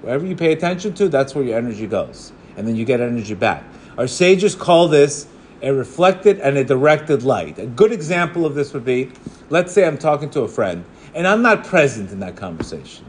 Wherever 0.00 0.24
you 0.24 0.34
pay 0.34 0.52
attention 0.52 0.94
to, 0.94 1.08
that's 1.08 1.34
where 1.34 1.44
your 1.44 1.58
energy 1.58 1.86
goes, 1.86 2.32
and 2.56 2.66
then 2.66 2.76
you 2.76 2.84
get 2.84 3.00
energy 3.00 3.34
back. 3.34 3.64
Our 3.98 4.06
sages 4.06 4.54
call 4.54 4.88
this 4.88 5.26
a 5.62 5.72
reflected 5.72 6.38
and 6.40 6.56
a 6.56 6.64
directed 6.64 7.22
light. 7.22 7.58
A 7.58 7.66
good 7.66 7.92
example 7.92 8.46
of 8.46 8.54
this 8.54 8.72
would 8.72 8.84
be 8.84 9.10
let's 9.50 9.72
say 9.72 9.86
I'm 9.86 9.98
talking 9.98 10.30
to 10.30 10.42
a 10.42 10.48
friend 10.48 10.84
and 11.14 11.26
I'm 11.26 11.42
not 11.42 11.64
present 11.64 12.10
in 12.10 12.20
that 12.20 12.36
conversation. 12.36 13.06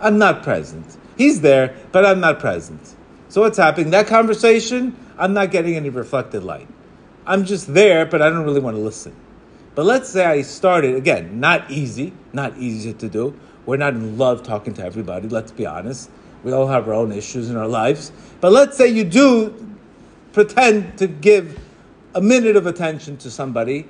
I'm 0.00 0.18
not 0.18 0.42
present. 0.42 0.96
He's 1.16 1.42
there, 1.42 1.76
but 1.92 2.04
I'm 2.04 2.18
not 2.20 2.40
present. 2.40 2.96
So 3.32 3.40
what's 3.40 3.56
happening? 3.56 3.92
That 3.92 4.08
conversation, 4.08 4.94
I'm 5.16 5.32
not 5.32 5.50
getting 5.50 5.74
any 5.74 5.88
reflected 5.88 6.44
light. 6.44 6.68
I'm 7.24 7.46
just 7.46 7.72
there, 7.72 8.04
but 8.04 8.20
I 8.20 8.28
don't 8.28 8.44
really 8.44 8.60
want 8.60 8.76
to 8.76 8.82
listen. 8.82 9.16
But 9.74 9.86
let's 9.86 10.10
say 10.10 10.26
I 10.26 10.42
started, 10.42 10.96
again, 10.96 11.40
not 11.40 11.70
easy, 11.70 12.12
not 12.34 12.58
easy 12.58 12.92
to 12.92 13.08
do. 13.08 13.34
We're 13.64 13.78
not 13.78 13.94
in 13.94 14.18
love 14.18 14.42
talking 14.42 14.74
to 14.74 14.84
everybody, 14.84 15.30
let's 15.30 15.50
be 15.50 15.64
honest. 15.64 16.10
We 16.44 16.52
all 16.52 16.66
have 16.66 16.86
our 16.86 16.92
own 16.92 17.10
issues 17.10 17.48
in 17.48 17.56
our 17.56 17.66
lives. 17.66 18.12
But 18.42 18.52
let's 18.52 18.76
say 18.76 18.88
you 18.88 19.02
do 19.02 19.78
pretend 20.34 20.98
to 20.98 21.06
give 21.06 21.58
a 22.14 22.20
minute 22.20 22.56
of 22.56 22.66
attention 22.66 23.16
to 23.16 23.30
somebody. 23.30 23.88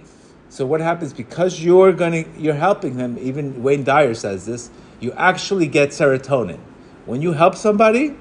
So 0.50 0.64
what 0.66 0.80
happens 0.80 1.12
because 1.12 1.60
you're 1.60 1.92
going 1.92 2.12
to 2.12 2.40
you're 2.40 2.54
helping 2.54 2.96
them, 2.96 3.18
even 3.20 3.60
Wayne 3.60 3.82
Dyer 3.82 4.14
says 4.14 4.46
this, 4.46 4.70
you 5.00 5.10
actually 5.14 5.66
get 5.66 5.88
serotonin. 5.88 6.60
When 7.06 7.20
you 7.20 7.32
help 7.32 7.56
somebody, 7.56 8.14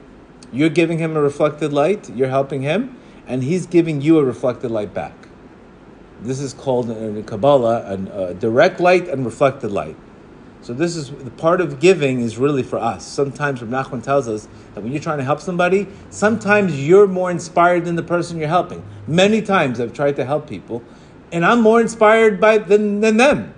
you're 0.51 0.69
giving 0.69 0.97
him 0.97 1.15
a 1.15 1.21
reflected 1.21 1.71
light, 1.73 2.09
you're 2.09 2.29
helping 2.29 2.61
him, 2.61 2.97
and 3.27 3.43
he's 3.43 3.65
giving 3.65 4.01
you 4.01 4.19
a 4.19 4.23
reflected 4.23 4.71
light 4.71 4.93
back. 4.93 5.13
This 6.21 6.39
is 6.39 6.53
called 6.53 6.89
in 6.89 7.23
Kabbalah 7.23 7.97
a 8.13 8.33
direct 8.33 8.79
light 8.79 9.07
and 9.07 9.25
reflected 9.25 9.71
light. 9.71 9.95
So 10.61 10.73
this 10.73 10.95
is 10.95 11.09
the 11.09 11.31
part 11.31 11.59
of 11.59 11.79
giving 11.79 12.21
is 12.21 12.37
really 12.37 12.61
for 12.61 12.77
us. 12.77 13.03
Sometimes 13.03 13.63
Rav 13.63 13.71
Nachman 13.71 14.03
tells 14.03 14.27
us 14.27 14.47
that 14.75 14.83
when 14.83 14.91
you're 14.91 15.01
trying 15.01 15.17
to 15.17 15.23
help 15.23 15.39
somebody, 15.39 15.87
sometimes 16.11 16.79
you're 16.87 17.07
more 17.07 17.31
inspired 17.31 17.85
than 17.85 17.95
the 17.95 18.03
person 18.03 18.37
you're 18.37 18.47
helping. 18.47 18.85
Many 19.07 19.41
times 19.41 19.79
I've 19.79 19.93
tried 19.93 20.15
to 20.17 20.25
help 20.25 20.47
people, 20.47 20.83
and 21.31 21.43
I'm 21.43 21.61
more 21.61 21.81
inspired 21.81 22.39
by 22.39 22.59
than, 22.59 23.01
than 23.01 23.17
them. 23.17 23.55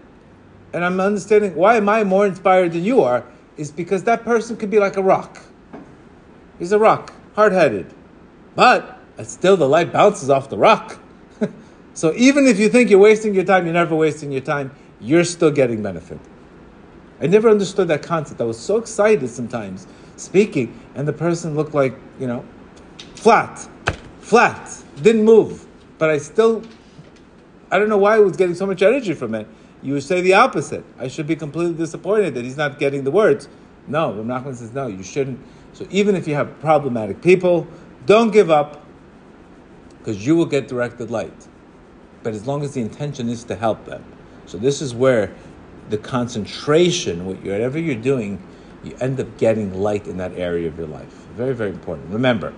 And 0.72 0.86
I'm 0.86 1.00
understanding 1.02 1.56
why 1.56 1.76
am 1.76 1.90
I 1.90 2.06
more 2.06 2.26
inspired 2.26 2.72
than 2.72 2.86
you 2.86 3.02
are 3.02 3.26
is 3.58 3.70
because 3.70 4.06
that 4.06 4.24
person 4.24 4.56
could 4.56 4.70
be 4.70 4.80
like 4.80 4.96
a 4.96 5.04
rock. 5.04 5.40
He's 6.60 6.72
a 6.72 6.80
rock, 6.80 7.14
hard-headed, 7.36 7.94
but 8.56 9.00
still 9.24 9.58
the 9.58 9.68
light 9.68 9.92
bounces 9.92 10.30
off 10.30 10.50
the 10.50 10.58
rock. 10.58 11.00
so 11.94 12.14
even 12.16 12.48
if 12.48 12.60
you 12.60 12.70
think 12.70 12.90
you're 12.90 13.00
wasting 13.00 13.34
your 13.34 13.44
time, 13.44 13.66
you're 13.66 13.74
never 13.74 13.96
wasting 13.96 14.32
your 14.32 14.42
time. 14.42 14.72
You're 15.00 15.24
still 15.24 15.52
getting 15.52 15.82
benefit. 15.82 16.20
I 17.22 17.28
never 17.28 17.50
understood 17.50 17.88
that 17.88 18.04
concept. 18.04 18.42
I 18.42 18.44
was 18.44 18.60
so 18.60 18.78
excited 18.78 19.30
sometimes 19.30 19.88
speaking, 20.16 20.80
and 20.96 21.08
the 21.08 21.14
person 21.14 21.56
looked 21.56 21.74
like, 21.74 21.96
you 22.20 22.28
know, 22.28 22.46
flat, 23.16 23.68
flat, 24.20 24.84
didn't 25.02 25.24
move. 25.24 25.66
But 25.98 26.10
I 26.10 26.18
still, 26.18 26.64
I 27.72 27.80
don't 27.80 27.90
know 27.90 27.98
why 27.98 28.16
I 28.16 28.20
was 28.20 28.36
getting 28.36 28.56
so 28.56 28.66
much 28.66 28.82
energy 28.82 29.14
from 29.14 29.36
it. 29.36 29.48
You 29.82 29.94
would 29.94 30.04
say 30.04 30.22
the 30.22 30.34
opposite. 30.34 30.84
I 30.98 31.08
should 31.08 31.28
be 31.28 31.36
completely 31.36 31.76
disappointed 31.76 32.34
that 32.36 32.44
he's 32.44 32.58
not 32.58 32.80
getting 32.80 33.04
the 33.04 33.12
words. 33.12 33.48
No, 33.88 34.14
Rav 34.14 34.26
Nachman 34.26 34.56
says, 34.56 34.74
no, 34.74 34.88
you 34.88 35.04
shouldn't. 35.04 35.40
So 35.74 35.88
even 35.90 36.16
if 36.16 36.28
you 36.28 36.36
have 36.36 36.60
problematic 36.60 37.22
people, 37.22 37.68
don't 38.06 38.32
give 38.32 38.52
up 38.52 38.86
because 40.00 40.26
you 40.26 40.36
will 40.36 40.46
get 40.46 40.68
directed 40.68 41.10
light. 41.10 41.48
But 42.22 42.34
as 42.34 42.46
long 42.48 42.64
as 42.64 42.74
the 42.74 42.82
intention 42.82 43.30
is 43.30 43.44
to 43.46 43.56
help 43.56 43.86
them. 43.86 44.04
So 44.46 44.58
this 44.58 44.82
is 44.82 44.94
where 44.94 45.34
the 45.90 45.98
concentration, 45.98 47.26
whatever 47.26 47.80
you're 47.80 47.96
doing, 47.96 48.42
you 48.84 48.96
end 49.00 49.20
up 49.20 49.38
getting 49.38 49.74
light 49.74 50.08
in 50.08 50.18
that 50.18 50.34
area 50.34 50.68
of 50.68 50.78
your 50.78 50.88
life. 50.88 51.14
Very, 51.36 51.54
very 51.54 51.72
important. 51.72 52.10
Remember, 52.12 52.54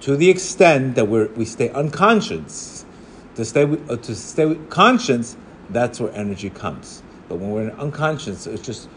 to 0.00 0.16
the 0.16 0.28
extent 0.28 0.94
that 0.96 1.06
we 1.06 1.24
we 1.26 1.44
stay 1.44 1.70
unconscious, 1.70 2.84
to 3.36 3.44
stay 3.44 3.62
uh, 3.62 3.96
to 3.96 4.14
stay 4.14 4.54
conscious, 4.68 5.36
that's 5.70 6.00
where 6.00 6.12
energy 6.12 6.50
comes. 6.50 7.02
But 7.28 7.36
when 7.36 7.50
we're 7.50 7.70
unconscious, 7.70 8.46
it's 8.46 8.62
just, 8.62 8.88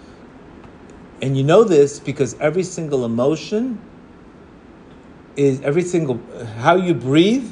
and 1.21 1.37
you 1.37 1.43
know 1.43 1.63
this 1.63 1.99
because 1.99 2.35
every 2.39 2.63
single 2.63 3.05
emotion 3.05 3.79
is 5.35 5.61
every 5.61 5.83
single 5.83 6.19
how 6.59 6.75
you 6.75 6.93
breathe 6.93 7.51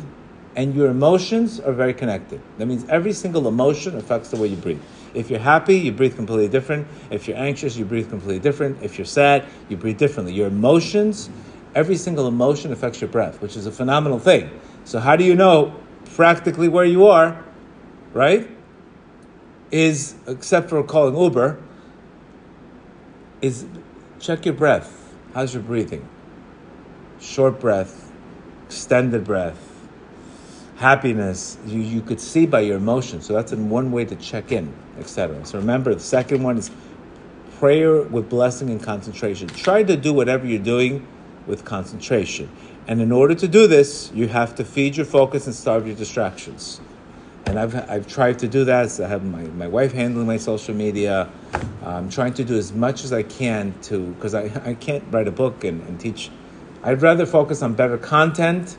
and 0.56 0.76
your 0.76 0.88
emotions 0.88 1.60
are 1.60 1.74
very 1.74 1.94
connected. 1.94 2.40
That 2.58 2.68
means 2.68 2.86
every 2.88 3.14
single 3.14 3.48
emotion 3.48 3.98
affects 3.98 4.30
the 4.30 4.38
way 4.38 4.48
you 4.48 4.56
breathe. 4.56 4.82
If 5.14 5.30
you're 5.30 5.40
happy, 5.40 5.78
you 5.78 5.92
breathe 5.92 6.16
completely 6.16 6.48
different. 6.48 6.88
If 7.10 7.28
you're 7.28 7.38
anxious, 7.38 7.76
you 7.76 7.86
breathe 7.86 8.10
completely 8.10 8.40
different. 8.40 8.82
If 8.84 8.98
you're 8.98 9.06
sad, 9.06 9.46
you 9.70 9.78
breathe 9.78 9.98
differently. 9.98 10.34
Your 10.34 10.48
emotions, 10.48 11.30
every 11.76 11.96
single 11.96 12.28
emotion 12.28 12.72
affects 12.72 13.02
your 13.02 13.10
breath, 13.10 13.42
which 13.42 13.56
is 13.56 13.66
a 13.66 13.72
phenomenal 13.72 14.20
thing. 14.20 14.50
So, 14.86 15.00
how 15.00 15.16
do 15.16 15.24
you 15.24 15.36
know 15.36 15.76
practically 16.16 16.68
where 16.68 16.86
you 16.86 17.08
are, 17.08 17.44
right? 18.14 18.48
Is, 19.72 20.16
except 20.28 20.70
for 20.70 20.84
calling 20.84 21.18
Uber, 21.18 21.60
is 23.44 23.66
check 24.20 24.46
your 24.46 24.56
breath. 24.56 25.14
How's 25.34 25.54
your 25.54 25.62
breathing? 25.62 26.08
Short 27.20 27.60
breath, 27.60 28.12
extended 28.66 29.26
breath, 29.26 29.60
happiness 30.78 31.58
you, 31.66 31.80
you 31.80 32.02
could 32.02 32.20
see 32.20 32.46
by 32.46 32.62
your 32.62 32.78
emotion. 32.78 33.22
So 33.22 33.34
that's 33.34 33.52
in 33.52 33.70
one 33.70 33.92
way 33.92 34.06
to 34.06 34.16
check 34.16 34.52
in, 34.52 34.74
etc. 34.98 35.46
So 35.46 35.60
remember, 35.60 35.94
the 35.94 36.00
second 36.00 36.42
one 36.42 36.58
is 36.58 36.72
prayer 37.60 38.02
with 38.02 38.30
blessing 38.30 38.70
and 38.70 38.82
concentration. 38.82 39.50
Try 39.50 39.84
to 39.84 39.98
do 39.98 40.14
whatever 40.14 40.46
you're 40.48 40.60
doing 40.60 41.06
with 41.46 41.66
concentration. 41.66 42.50
And 42.88 43.02
in 43.02 43.12
order 43.12 43.36
to 43.36 43.48
do 43.48 43.68
this, 43.68 44.12
you 44.14 44.28
have 44.30 44.56
to 44.56 44.66
feed 44.66 44.96
your 44.96 45.06
focus 45.06 45.48
and 45.48 45.56
starve 45.56 45.86
your 45.86 45.96
distractions. 45.96 46.80
And 47.46 47.60
I've, 47.60 47.76
I've 47.90 48.08
tried 48.08 48.40
to 48.40 48.48
do 48.48 48.66
that. 48.66 48.92
So 48.92 49.06
I 49.06 49.08
have 49.08 49.24
my, 49.24 49.44
my 49.44 49.68
wife 49.68 49.92
handling 49.92 50.28
my 50.28 50.38
social 50.38 50.74
media. 50.74 51.30
I'm 51.86 52.10
trying 52.10 52.34
to 52.36 52.44
do 52.44 52.56
as 52.56 52.72
much 52.74 53.04
as 53.04 53.12
I 53.12 53.24
can 53.24 53.74
to, 53.84 54.08
because 54.14 54.34
I, 54.34 54.44
I 54.66 54.74
can't 54.74 55.04
write 55.12 55.28
a 55.28 55.32
book 55.32 55.64
and, 55.64 55.82
and 55.88 56.00
teach. 56.00 56.32
I'd 56.84 57.02
rather 57.02 57.26
focus 57.26 57.62
on 57.62 57.74
better 57.74 57.98
content 57.98 58.78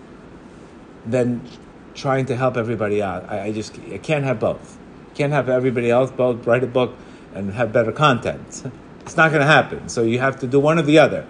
than 1.07 1.47
trying 1.95 2.27
to 2.27 2.37
help 2.37 2.57
everybody 2.57 3.03
out. 3.03 3.31
I, 3.31 3.47
I 3.47 3.53
just 3.53 3.79
I 3.93 3.99
can't 3.99 4.25
have 4.25 4.41
both. 4.41 4.79
Can't 5.15 5.33
have 5.33 5.49
everybody 5.49 5.91
else 5.91 6.11
both 6.11 6.47
write 6.47 6.65
a 6.65 6.67
book 6.67 6.95
and 7.35 7.53
have 7.53 7.73
better 7.73 7.93
content. 7.93 8.65
It's 9.01 9.17
not 9.17 9.31
going 9.31 9.41
to 9.41 9.47
happen. 9.47 9.89
So 9.89 10.03
you 10.03 10.19
have 10.19 10.41
to 10.41 10.47
do 10.47 10.59
one 10.59 10.79
or 10.79 10.83
the 10.83 10.99
other. 10.99 11.27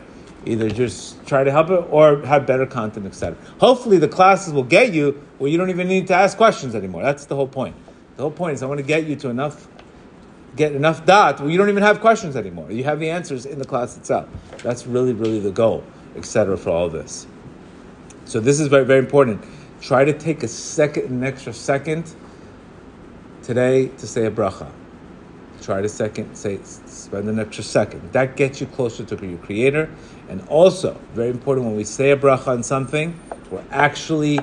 Either 0.47 0.71
just 0.71 1.27
try 1.27 1.43
to 1.43 1.51
help 1.51 1.71
it 1.71 1.85
or 1.91 2.21
have 2.25 2.47
better 2.47 2.67
content, 2.67 3.07
etc. 3.07 3.37
Hopefully, 3.59 3.99
the 3.99 4.09
classes 4.09 4.53
will 4.53 4.63
get 4.63 4.93
you 4.93 5.21
where 5.39 5.51
you 5.51 5.59
don't 5.59 5.71
even 5.71 5.89
need 5.89 6.07
to 6.09 6.15
ask 6.15 6.37
questions 6.37 6.75
anymore. 6.75 7.03
That's 7.03 7.27
the 7.27 7.35
whole 7.35 7.49
point. 7.49 7.75
The 8.17 8.23
whole 8.23 8.31
point 8.31 8.55
is 8.55 8.63
I 8.63 8.67
want 8.67 8.79
to 8.79 8.87
get 8.87 9.07
you 9.07 9.17
to 9.17 9.29
enough, 9.29 9.67
get 10.57 10.73
enough 10.73 11.05
dot 11.05 11.41
where 11.41 11.51
you 11.51 11.59
don't 11.59 11.69
even 11.69 11.83
have 11.83 12.01
questions 12.01 12.37
anymore. 12.37 12.71
You 12.71 12.85
have 12.85 13.01
the 13.01 13.11
answers 13.11 13.47
in 13.47 13.59
the 13.59 13.65
class 13.65 13.97
itself. 13.97 14.29
That's 14.63 14.87
really, 14.87 15.13
really 15.13 15.41
the 15.41 15.51
goal, 15.51 15.85
etc. 16.17 16.57
For 16.57 16.71
all 16.71 16.89
this. 16.89 17.27
So 18.25 18.41
this 18.41 18.61
is 18.61 18.69
very, 18.69 18.85
very 18.85 19.01
important. 19.01 19.45
Try 19.81 20.05
to 20.05 20.13
take 20.13 20.43
a 20.43 20.49
second, 20.49 21.11
an 21.11 21.25
extra 21.25 21.53
second 21.53 22.15
today 23.43 23.89
to 23.89 24.07
say 24.07 24.27
a 24.27 24.31
bracha. 24.31 24.71
Try 25.61 25.81
to 25.81 25.89
second, 25.89 26.35
say, 26.35 26.59
spend 26.63 27.29
an 27.29 27.39
extra 27.39 27.65
second. 27.65 28.13
That 28.13 28.37
gets 28.37 28.61
you 28.61 28.67
closer 28.67 29.05
to 29.05 29.27
your 29.27 29.39
Creator. 29.39 29.91
And 30.29 30.47
also, 30.49 30.99
very 31.15 31.31
important, 31.31 31.67
when 31.67 31.77
we 31.77 31.85
say 31.85 32.11
a 32.11 32.17
bracha 32.17 32.49
on 32.49 32.63
something, 32.63 33.19
we're 33.51 33.65
actually, 33.71 34.39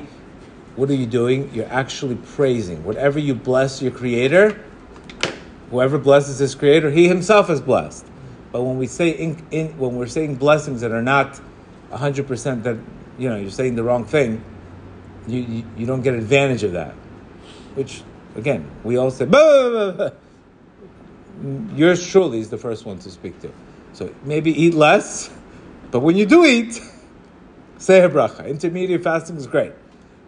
what 0.76 0.90
are 0.90 0.96
you 0.96 1.06
doing? 1.06 1.52
You're 1.54 1.72
actually 1.72 2.16
praising. 2.16 2.84
Whatever 2.84 3.20
you 3.20 3.36
bless 3.36 3.82
your 3.82 3.92
Creator, 3.92 4.60
whoever 5.72 5.98
blesses 5.98 6.38
his 6.38 6.54
Creator, 6.54 6.92
he 6.92 7.08
himself 7.08 7.50
is 7.50 7.62
blessed. 7.62 8.06
But 8.52 8.64
when 8.64 8.78
we 8.78 8.86
say 8.86 9.10
in, 9.10 9.44
in, 9.52 9.78
when 9.78 9.96
we're 9.96 10.08
saying 10.08 10.36
blessings 10.36 10.82
that 10.82 10.92
are 10.92 11.02
not 11.02 11.40
hundred 11.90 12.28
percent 12.28 12.64
that 12.64 12.78
you 13.18 13.30
know 13.30 13.36
you're 13.38 13.50
saying 13.50 13.76
the 13.76 13.84
wrong 13.84 14.06
thing, 14.06 14.44
you, 15.28 15.42
you, 15.42 15.64
you 15.78 15.86
don't 15.86 16.02
get 16.02 16.14
advantage 16.14 16.64
of 16.64 16.74
that. 16.74 16.94
Which, 17.76 18.04
again, 18.36 18.70
we 18.84 18.98
all 18.98 19.12
say, 19.12 19.26
bah, 19.26 19.70
bah, 19.70 19.92
bah, 19.92 20.10
yours 21.76 22.06
truly 22.06 22.40
is 22.40 22.50
the 22.50 22.58
first 22.58 22.86
one 22.86 23.00
to 23.00 23.10
speak 23.10 23.40
to. 23.42 23.52
So 23.94 24.14
maybe 24.24 24.52
eat 24.52 24.74
less, 24.74 25.30
but 25.92 26.00
when 26.00 26.18
you 26.18 26.26
do 26.26 26.46
eat, 26.46 26.82
say 27.78 28.02
a 28.04 28.10
bracha. 28.10 28.48
Intermediate 28.48 29.04
fasting 29.04 29.38
is 29.38 29.48
great 29.48 29.74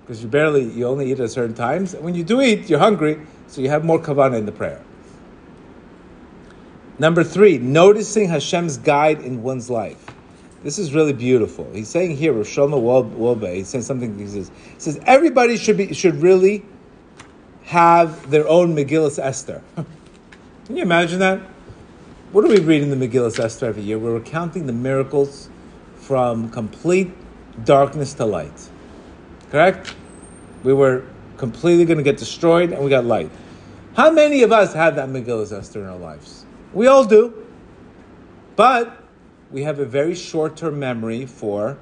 because 0.02 0.22
you 0.22 0.30
barely, 0.30 0.64
you 0.64 0.88
only 0.88 1.12
eat 1.12 1.20
at 1.20 1.32
certain 1.32 1.56
times. 1.56 1.94
And 1.94 2.04
when 2.04 2.16
you 2.16 2.24
do 2.24 2.42
eat, 2.42 2.70
you're 2.70 2.80
hungry, 2.80 3.20
so 3.48 3.62
you 3.62 3.70
have 3.70 3.86
more 3.86 4.00
kavanah 4.00 4.38
in 4.38 4.46
the 4.46 4.52
prayer. 4.52 4.82
Number 7.00 7.24
three, 7.24 7.58
noticing 7.58 8.30
Hashem's 8.30 8.78
guide 8.78 9.22
in 9.22 9.42
one's 9.42 9.70
life. 9.70 10.06
This 10.64 10.80
is 10.80 10.94
really 10.94 11.14
beautiful. 11.14 11.70
He's 11.74 11.90
saying 11.90 12.16
here, 12.16 12.32
Rosh 12.32 12.58
Wolbe, 12.58 13.54
he's 13.54 13.68
saying 13.68 13.84
something. 13.84 14.18
He 14.18 14.28
says, 14.28 14.52
he 14.76 14.80
says 14.80 15.00
everybody 15.06 15.58
should 15.58 15.76
be 15.76 15.94
should 15.94 16.22
really 16.22 16.64
have 17.64 18.30
their 18.30 18.48
own 18.48 18.76
Megillus 18.76 19.20
Esther. 19.20 19.62
Can 20.66 20.78
you 20.78 20.84
imagine 20.84 21.20
that? 21.20 21.40
What 22.32 22.46
are 22.46 22.48
we 22.48 22.60
reading 22.60 22.98
the 22.98 23.08
Megillus 23.08 23.40
Esther 23.40 23.66
every 23.66 23.84
year? 23.84 24.00
We're 24.00 24.14
recounting 24.14 24.66
the 24.66 24.74
miracles 24.74 25.50
from 25.98 26.50
complete 26.50 27.12
darkness 27.66 28.14
to 28.16 28.26
light. 28.26 28.70
Correct? 29.52 29.94
We 30.64 30.74
were 30.74 31.06
completely 31.38 31.86
going 31.86 31.98
to 31.98 32.04
get 32.04 32.18
destroyed, 32.18 32.72
and 32.72 32.84
we 32.84 32.90
got 32.90 33.06
light. 33.06 33.30
How 33.96 34.12
many 34.12 34.44
of 34.44 34.52
us 34.52 34.74
have 34.74 34.96
that 34.96 35.10
Megillus 35.10 35.52
Esther 35.52 35.82
in 35.82 35.88
our 35.88 35.98
lives? 35.98 36.43
We 36.74 36.88
all 36.88 37.06
do. 37.06 37.34
But 38.56 39.04
we 39.52 39.64
have 39.64 39.80
a 39.80 39.86
very 39.86 40.16
short 40.16 40.58
term 40.58 40.80
memory 40.80 41.26
for 41.26 41.78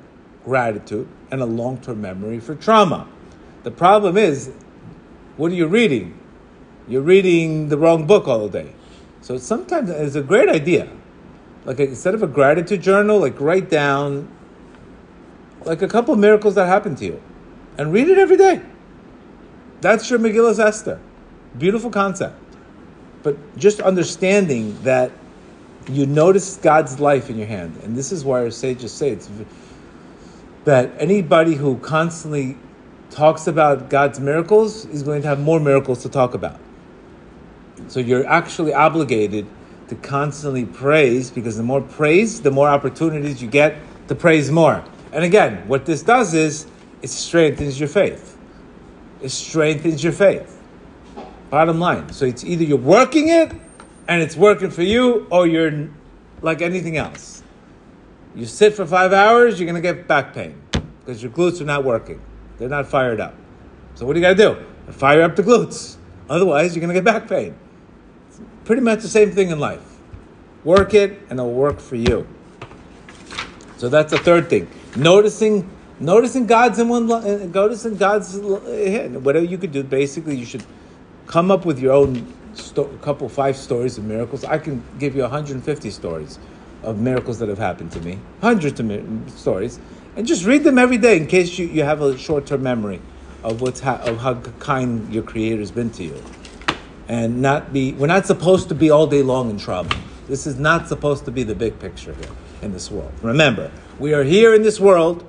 gratitude 0.46 1.08
and 1.30 1.42
a 1.42 1.46
long 1.46 1.78
term 1.80 2.02
memory 2.02 2.40
for 2.40 2.56
trauma. 2.56 3.08
The 3.64 3.72
problem 3.72 4.18
is, 4.18 4.52
what 5.38 5.52
are 5.52 5.56
you 5.56 5.68
reading? 5.68 6.18
You're 6.88 7.02
reading 7.02 7.70
the 7.70 7.78
wrong 7.78 8.06
book 8.08 8.28
all 8.28 8.50
day. 8.50 8.74
So 9.22 9.38
sometimes 9.38 9.90
it's 9.90 10.16
a 10.16 10.22
great 10.22 10.50
idea. 10.50 10.90
Like 11.64 11.80
instead 11.80 12.16
of 12.16 12.24
a 12.24 12.28
gratitude 12.28 12.82
journal, 12.82 13.20
like 13.20 13.40
write 13.40 13.70
down 13.70 14.28
like 15.64 15.82
a 15.82 15.88
couple 15.88 16.16
miracles 16.16 16.56
that 16.56 16.66
happened 16.66 16.98
to 16.98 17.06
you 17.06 17.22
and 17.78 17.94
read 17.94 18.10
it 18.10 18.18
every 18.18 18.38
day. 18.38 18.62
That's 19.80 20.10
your 20.10 20.20
Megillus 20.20 20.60
Esther. 20.60 21.00
Beautiful 21.58 21.92
concept. 21.92 22.41
But 23.24 23.58
just 23.58 23.82
understanding 23.82 24.82
that 24.84 25.12
you 25.90 26.06
notice 26.06 26.58
God's 26.58 27.00
life 27.00 27.30
in 27.30 27.38
your 27.38 27.48
hand. 27.48 27.80
And 27.84 27.96
this 27.96 28.12
is 28.12 28.24
why 28.24 28.42
our 28.42 28.52
sages 28.52 28.92
say 28.92 29.10
it's 29.10 29.30
that 30.64 30.92
anybody 31.00 31.56
who 31.56 31.78
constantly 31.78 32.56
talks 33.10 33.48
about 33.48 33.90
God's 33.90 34.20
miracles, 34.20 34.86
is 34.86 35.04
going 35.04 35.22
to 35.22 35.28
have 35.28 35.40
more 35.40 35.60
miracles 35.60 36.02
to 36.04 36.10
talk 36.10 36.34
about. 36.34 36.60
So 37.88 38.00
you're 38.00 38.26
actually 38.26 38.74
obligated 38.74 39.46
to 39.90 39.96
constantly 39.96 40.66
praise 40.66 41.30
because 41.30 41.58
the 41.58 41.64
more 41.64 41.82
praise, 41.82 42.42
the 42.42 42.52
more 42.52 42.70
opportunities 42.70 43.42
you 43.42 43.50
get 43.50 43.76
to 44.08 44.16
praise 44.16 44.50
more. 44.50 44.84
And 45.12 45.24
again, 45.24 45.68
what 45.68 45.86
this 45.86 46.02
does 46.02 46.34
is 46.34 46.68
it 47.02 47.10
strengthens 47.10 47.80
your 47.80 47.90
faith. 47.90 48.38
It 49.22 49.30
strengthens 49.30 50.04
your 50.04 50.14
faith. 50.14 50.61
Bottom 51.52 51.80
line. 51.80 52.14
So 52.14 52.24
it's 52.24 52.46
either 52.46 52.64
you're 52.64 52.78
working 52.78 53.28
it 53.28 53.52
and 54.08 54.22
it's 54.22 54.38
working 54.38 54.72
for 54.72 54.84
you, 54.84 55.28
or 55.30 55.46
you're 55.46 55.90
like 56.42 56.62
anything 56.62 56.98
else. 56.98 57.44
You 58.34 58.46
sit 58.46 58.74
for 58.74 58.86
five 58.86 59.12
hours, 59.12 59.60
you're 59.60 59.70
going 59.70 59.82
to 59.82 59.82
get 59.82 60.08
back 60.08 60.34
pain 60.34 60.60
because 60.72 61.22
your 61.22 61.32
glutes 61.32 61.60
are 61.60 61.66
not 61.66 61.84
working. 61.84 62.22
They're 62.58 62.70
not 62.70 62.88
fired 62.88 63.20
up. 63.20 63.36
So 63.96 64.06
what 64.06 64.14
do 64.14 64.20
you 64.20 64.26
got 64.26 64.38
to 64.38 64.56
do? 64.56 64.94
Fire 64.94 65.22
up 65.24 65.36
the 65.36 65.44
glutes. 65.44 65.98
Otherwise, 66.30 66.74
you're 66.74 66.82
going 66.82 66.96
to 66.96 67.02
get 67.02 67.04
back 67.04 67.28
pain. 67.28 67.54
It's 68.30 68.40
pretty 68.64 68.82
much 68.82 69.02
the 69.02 69.10
same 69.10 69.32
thing 69.32 69.50
in 69.50 69.60
life. 69.60 69.98
Work 70.64 70.94
it, 70.94 71.20
and 71.30 71.40
it'll 71.40 71.52
work 71.52 71.80
for 71.82 71.98
you. 71.98 72.26
So 73.76 73.90
that's 73.90 74.12
the 74.12 74.20
third 74.20 74.50
thing. 74.50 74.70
Noticing, 74.96 75.70
noticing 76.00 76.46
God's 76.46 76.80
in 76.80 76.88
one, 76.88 77.12
uh, 77.12 77.50
noticing 77.54 77.98
God's 77.98 78.34
hand. 78.34 79.26
Whatever 79.26 79.46
you 79.46 79.58
could 79.58 79.74
do, 79.74 79.84
basically, 79.84 80.38
you 80.38 80.46
should 80.46 80.64
come 81.32 81.50
up 81.50 81.66
with 81.66 81.80
your 81.80 81.94
own 81.94 82.32
sto- 82.54 82.90
couple, 83.02 83.28
five 83.30 83.56
stories 83.56 83.98
of 83.98 84.04
miracles. 84.04 84.44
I 84.44 84.58
can 84.60 84.84
give 85.00 85.16
you 85.16 85.22
150 85.24 85.90
stories 85.90 86.38
of 86.84 87.00
miracles 87.00 87.40
that 87.40 87.50
have 87.50 87.58
happened 87.58 87.92
to 87.94 88.02
me, 88.02 88.20
hundreds 88.42 88.80
of 88.80 88.86
mi- 88.86 89.04
stories, 89.32 89.80
and 90.16 90.28
just 90.28 90.46
read 90.46 90.64
them 90.64 90.78
every 90.78 90.98
day 90.98 91.16
in 91.18 91.26
case 91.26 91.58
you, 91.58 91.68
you 91.68 91.84
have 91.84 92.02
a 92.02 92.18
short-term 92.18 92.62
memory 92.62 93.02
of 93.44 93.62
what's 93.62 93.80
ha- 93.80 94.02
of 94.04 94.18
how 94.20 94.36
kind 94.60 95.12
your 95.12 95.24
Creator's 95.24 95.72
been 95.72 95.90
to 95.92 96.04
you, 96.04 96.22
and 97.08 97.42
not 97.42 97.72
be. 97.74 97.94
We're 97.94 98.08
not 98.08 98.26
supposed 98.26 98.68
to 98.70 98.76
be 98.76 98.90
all 98.92 99.08
day 99.08 99.24
long 99.24 99.50
in 99.50 99.58
trouble. 99.58 99.96
This 100.28 100.46
is 100.46 100.60
not 100.60 100.88
supposed 100.88 101.26
to 101.26 101.32
be 101.32 101.44
the 101.44 101.56
big 101.56 101.80
picture 101.80 102.14
here 102.14 102.30
in 102.62 102.74
this 102.74 102.92
world. 102.92 103.12
Remember, 103.22 103.72
we 104.00 104.14
are 104.14 104.24
here 104.24 104.54
in 104.54 104.64
this 104.64 104.80
world 104.80 105.26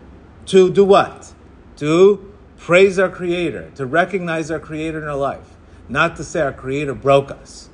to 0.47 0.71
do 0.71 0.85
what? 0.85 1.33
To 1.77 2.33
praise 2.59 2.99
our 2.99 3.09
Creator, 3.09 3.71
to 3.77 3.87
recognize 3.87 4.51
our 4.51 4.61
Creator 4.61 5.03
in 5.03 5.09
our 5.09 5.17
life, 5.17 5.52
not 5.89 6.17
to 6.17 6.25
say 6.25 6.41
our 6.41 6.53
Creator 6.53 6.95
broke 6.95 7.31
us. 7.31 7.69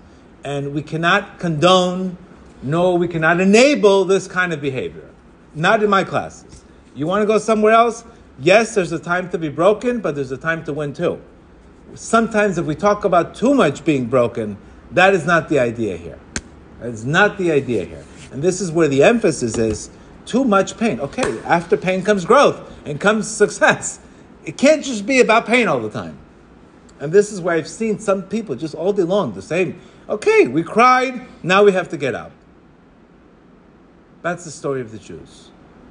And 0.44 0.72
we 0.72 0.82
cannot 0.82 1.38
condone, 1.38 2.16
nor 2.62 2.96
we 2.96 3.08
cannot 3.08 3.40
enable 3.40 4.04
this 4.04 4.26
kind 4.26 4.52
of 4.52 4.60
behavior. 4.60 5.08
Not 5.54 5.82
in 5.82 5.90
my 5.90 6.04
classes. 6.04 6.64
You 6.94 7.06
want 7.06 7.22
to 7.22 7.26
go 7.26 7.38
somewhere 7.38 7.72
else? 7.72 8.04
Yes, 8.38 8.74
there's 8.74 8.92
a 8.92 8.98
time 8.98 9.30
to 9.30 9.38
be 9.38 9.48
broken, 9.48 10.00
but 10.00 10.14
there's 10.14 10.32
a 10.32 10.36
time 10.36 10.64
to 10.64 10.72
win 10.72 10.92
too. 10.92 11.20
Sometimes 11.94 12.58
if 12.58 12.66
we 12.66 12.74
talk 12.74 13.04
about 13.04 13.34
too 13.34 13.54
much 13.54 13.84
being 13.84 14.06
broken, 14.06 14.56
that 14.92 15.14
is 15.14 15.26
not 15.26 15.48
the 15.48 15.58
idea 15.58 15.96
here. 15.96 16.18
That's 16.80 17.04
not 17.04 17.38
the 17.38 17.50
idea 17.50 17.84
here. 17.84 18.04
And 18.30 18.42
this 18.42 18.60
is 18.60 18.70
where 18.70 18.88
the 18.88 19.02
emphasis 19.02 19.58
is 19.58 19.90
too 20.26 20.44
much 20.44 20.76
pain. 20.76 21.00
Okay, 21.00 21.40
after 21.40 21.76
pain 21.76 22.02
comes 22.02 22.24
growth 22.24 22.60
and 22.84 23.00
comes 23.00 23.28
success. 23.28 24.00
It 24.44 24.56
can't 24.56 24.84
just 24.84 25.06
be 25.06 25.20
about 25.20 25.46
pain 25.46 25.66
all 25.66 25.80
the 25.80 25.90
time. 25.90 26.18
And 27.00 27.12
this 27.12 27.32
is 27.32 27.40
where 27.40 27.54
I've 27.54 27.68
seen 27.68 27.98
some 27.98 28.22
people 28.22 28.54
just 28.56 28.74
all 28.74 28.92
day 28.92 29.04
long 29.04 29.32
the 29.32 29.42
same. 29.42 29.80
Okay, 30.08 30.48
we 30.48 30.62
cried, 30.62 31.26
now 31.42 31.64
we 31.64 31.72
have 31.72 31.88
to 31.90 31.96
get 31.96 32.14
up. 32.14 32.32
That's 34.22 34.44
the 34.44 34.50
story 34.50 34.80
of 34.80 34.90
the 34.90 34.98
Jews. 34.98 35.50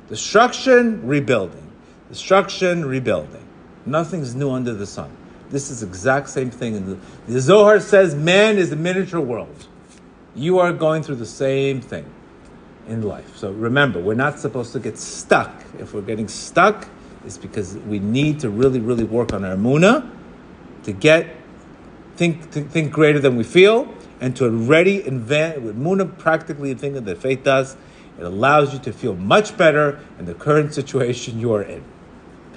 Destruction, 0.09 1.05
rebuilding. 1.05 1.71
Destruction, 2.09 2.85
rebuilding. 2.85 3.45
Nothing's 3.85 4.35
new 4.35 4.51
under 4.51 4.73
the 4.73 4.85
sun. 4.85 5.15
This 5.49 5.69
is 5.69 5.81
exact 5.81 6.29
same 6.29 6.51
thing. 6.51 6.75
In 6.75 6.89
the, 6.89 6.97
the 7.27 7.39
Zohar 7.39 7.79
says 7.79 8.15
man 8.15 8.57
is 8.57 8.71
a 8.71 8.75
miniature 8.75 9.21
world. 9.21 9.67
You 10.35 10.59
are 10.59 10.73
going 10.73 11.03
through 11.03 11.15
the 11.15 11.25
same 11.25 11.79
thing 11.79 12.05
in 12.87 13.01
life. 13.01 13.37
So 13.37 13.51
remember, 13.51 14.01
we're 14.01 14.13
not 14.13 14.39
supposed 14.39 14.73
to 14.73 14.79
get 14.79 14.97
stuck. 14.97 15.63
If 15.79 15.93
we're 15.93 16.01
getting 16.01 16.27
stuck, 16.27 16.87
it's 17.25 17.37
because 17.37 17.77
we 17.77 17.99
need 17.99 18.39
to 18.41 18.49
really, 18.49 18.79
really 18.79 19.03
work 19.03 19.33
on 19.33 19.45
our 19.45 19.55
muna 19.55 20.09
to 20.87 20.93
get 20.93 21.35
think 22.15 22.49
to 22.51 22.61
think 22.61 22.91
greater 22.91 23.19
than 23.19 23.35
we 23.35 23.43
feel, 23.43 23.93
and 24.19 24.35
to 24.37 24.45
already 24.45 25.05
invent 25.05 25.61
with 25.61 25.77
muna 25.77 26.17
practically 26.17 26.73
the 26.73 26.79
thing 26.79 26.93
that 26.93 27.17
faith 27.17 27.43
does. 27.43 27.75
It 28.17 28.23
allows 28.23 28.73
you 28.73 28.79
to 28.79 28.91
feel 28.91 29.13
much 29.13 29.55
better 29.57 29.99
in 30.17 30.25
the 30.25 30.33
current 30.33 30.73
situation 30.73 31.39
you 31.43 31.53
are 31.53 31.61
in. 31.61 31.83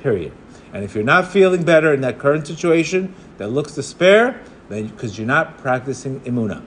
Period. 0.02 0.32
And 0.72 0.84
if 0.84 0.94
you're 0.94 1.04
not 1.04 1.30
feeling 1.30 1.64
better 1.64 1.92
in 1.92 2.00
that 2.00 2.18
current 2.18 2.46
situation 2.46 3.14
that 3.36 3.48
looks 3.48 3.74
despair, 3.74 4.40
then 4.68 4.86
because 4.86 5.18
you're 5.18 5.26
not 5.26 5.58
practicing 5.58 6.20
imuna. 6.20 6.64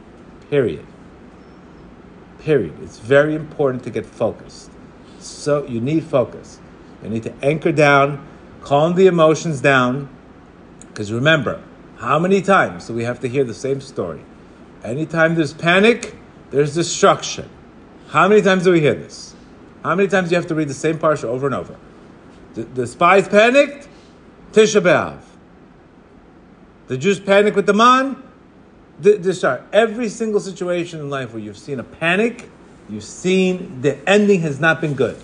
Period. 0.50 0.86
Period. 2.40 2.74
It's 2.84 3.00
very 3.00 3.34
important 3.34 3.84
to 3.86 3.90
get 3.90 4.06
focused. 4.06 4.70
So 5.20 5.66
you 5.66 5.80
need 5.80 6.04
focus. 6.04 6.60
You 7.02 7.10
need 7.10 7.24
to 7.24 7.34
anchor 7.42 7.72
down, 7.72 8.28
calm 8.62 8.96
the 8.96 9.08
emotions 9.08 9.62
down. 9.62 10.10
Because 10.94 11.12
remember, 11.12 11.60
how 11.98 12.20
many 12.20 12.40
times 12.40 12.86
do 12.86 12.94
we 12.94 13.04
have 13.04 13.20
to 13.22 13.28
hear 13.28 13.44
the 13.44 13.54
same 13.54 13.82
story? 13.82 14.22
Anytime 14.84 15.34
there's 15.34 15.54
panic, 15.54 16.16
there's 16.52 16.76
destruction. 16.76 17.50
How 18.10 18.28
many 18.28 18.44
times 18.44 18.66
do 18.66 18.72
we 18.72 18.80
hear 18.80 18.94
this? 18.94 19.34
How 19.84 19.96
many 19.96 20.08
times 20.08 20.30
do 20.30 20.36
you 20.36 20.40
have 20.40 20.48
to 20.50 20.56
read 20.56 20.68
the 20.68 20.76
same 20.76 21.00
parsha 21.00 21.24
over 21.24 21.48
and 21.48 21.56
over? 21.56 21.76
The, 22.54 22.64
the 22.64 22.86
spies 22.86 23.28
panicked, 23.28 23.88
Tisha 24.52 24.82
B'Av. 24.82 25.18
The 26.88 26.98
Jews 26.98 27.20
panicked 27.20 27.56
with 27.56 27.66
the 27.66 27.74
man, 27.74 28.22
this 29.00 29.44
are 29.44 29.66
every 29.74 30.10
single 30.10 30.40
situation 30.40 31.00
in 31.00 31.10
life 31.10 31.34
where 31.34 31.42
you've 31.42 31.58
seen 31.58 31.80
a 31.80 31.84
panic, 31.84 32.50
you've 32.88 33.04
seen 33.04 33.82
the 33.82 33.98
ending 34.08 34.42
has 34.42 34.60
not 34.60 34.80
been 34.80 34.94
good. 34.94 35.20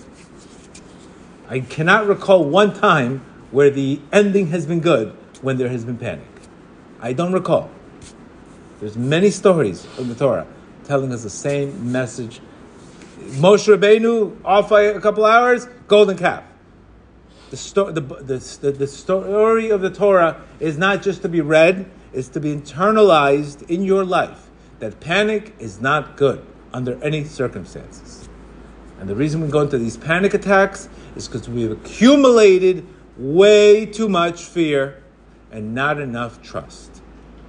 I 1.48 1.60
cannot 1.60 2.08
recall 2.08 2.44
one 2.44 2.74
time 2.74 3.24
where 3.52 3.70
the 3.70 4.00
ending 4.12 4.48
has 4.48 4.66
been 4.66 4.80
good 4.80 5.16
when 5.42 5.58
there 5.58 5.70
has 5.70 5.86
been 5.86 5.98
panic. 5.98 6.28
I 7.00 7.14
don't 7.14 7.34
recall. 7.34 7.70
There's 8.80 8.98
many 8.98 9.30
stories 9.30 9.88
in 9.98 10.10
the 10.10 10.16
Torah 10.16 10.48
telling 10.86 11.12
us 11.12 11.24
the 11.24 11.30
same 11.30 11.92
message. 11.92 12.40
Moshe 13.20 13.68
Rabbeinu 13.74 14.38
off 14.44 14.70
by 14.70 14.84
a 14.84 15.00
couple 15.00 15.26
hours, 15.26 15.68
golden 15.88 16.18
calf. 16.18 16.44
The, 17.50 17.58
sto- 17.58 17.92
the, 17.92 18.02
the, 18.02 18.72
the 18.72 18.88
story 18.88 19.70
of 19.70 19.82
the 19.82 19.90
Torah 19.90 20.42
is 20.60 20.78
not 20.78 21.02
just 21.02 21.22
to 21.24 21.30
be 21.30 21.42
read, 21.42 21.90
it's 22.14 22.30
to 22.30 22.40
be 22.40 22.56
internalized 22.56 23.70
in 23.70 23.84
your 23.84 24.06
life 24.06 24.50
that 24.80 25.00
panic 25.00 25.56
is 25.60 25.82
not 25.82 26.16
good 26.16 26.46
under 26.74 27.02
any 27.04 27.24
circumstances. 27.26 28.30
And 29.00 29.10
the 29.10 29.16
reason 29.16 29.42
we 29.42 29.50
go 29.50 29.62
into 29.62 29.78
these 29.78 29.98
panic 29.98 30.34
attacks 30.34 30.90
is 31.16 31.28
because 31.28 31.50
we've 31.50 31.72
accumulated 31.72 32.86
way 33.18 33.86
too 33.86 34.10
much 34.10 34.44
fear 34.44 35.02
and 35.52 35.74
not 35.74 36.00
enough 36.00 36.42
trust. 36.42 37.02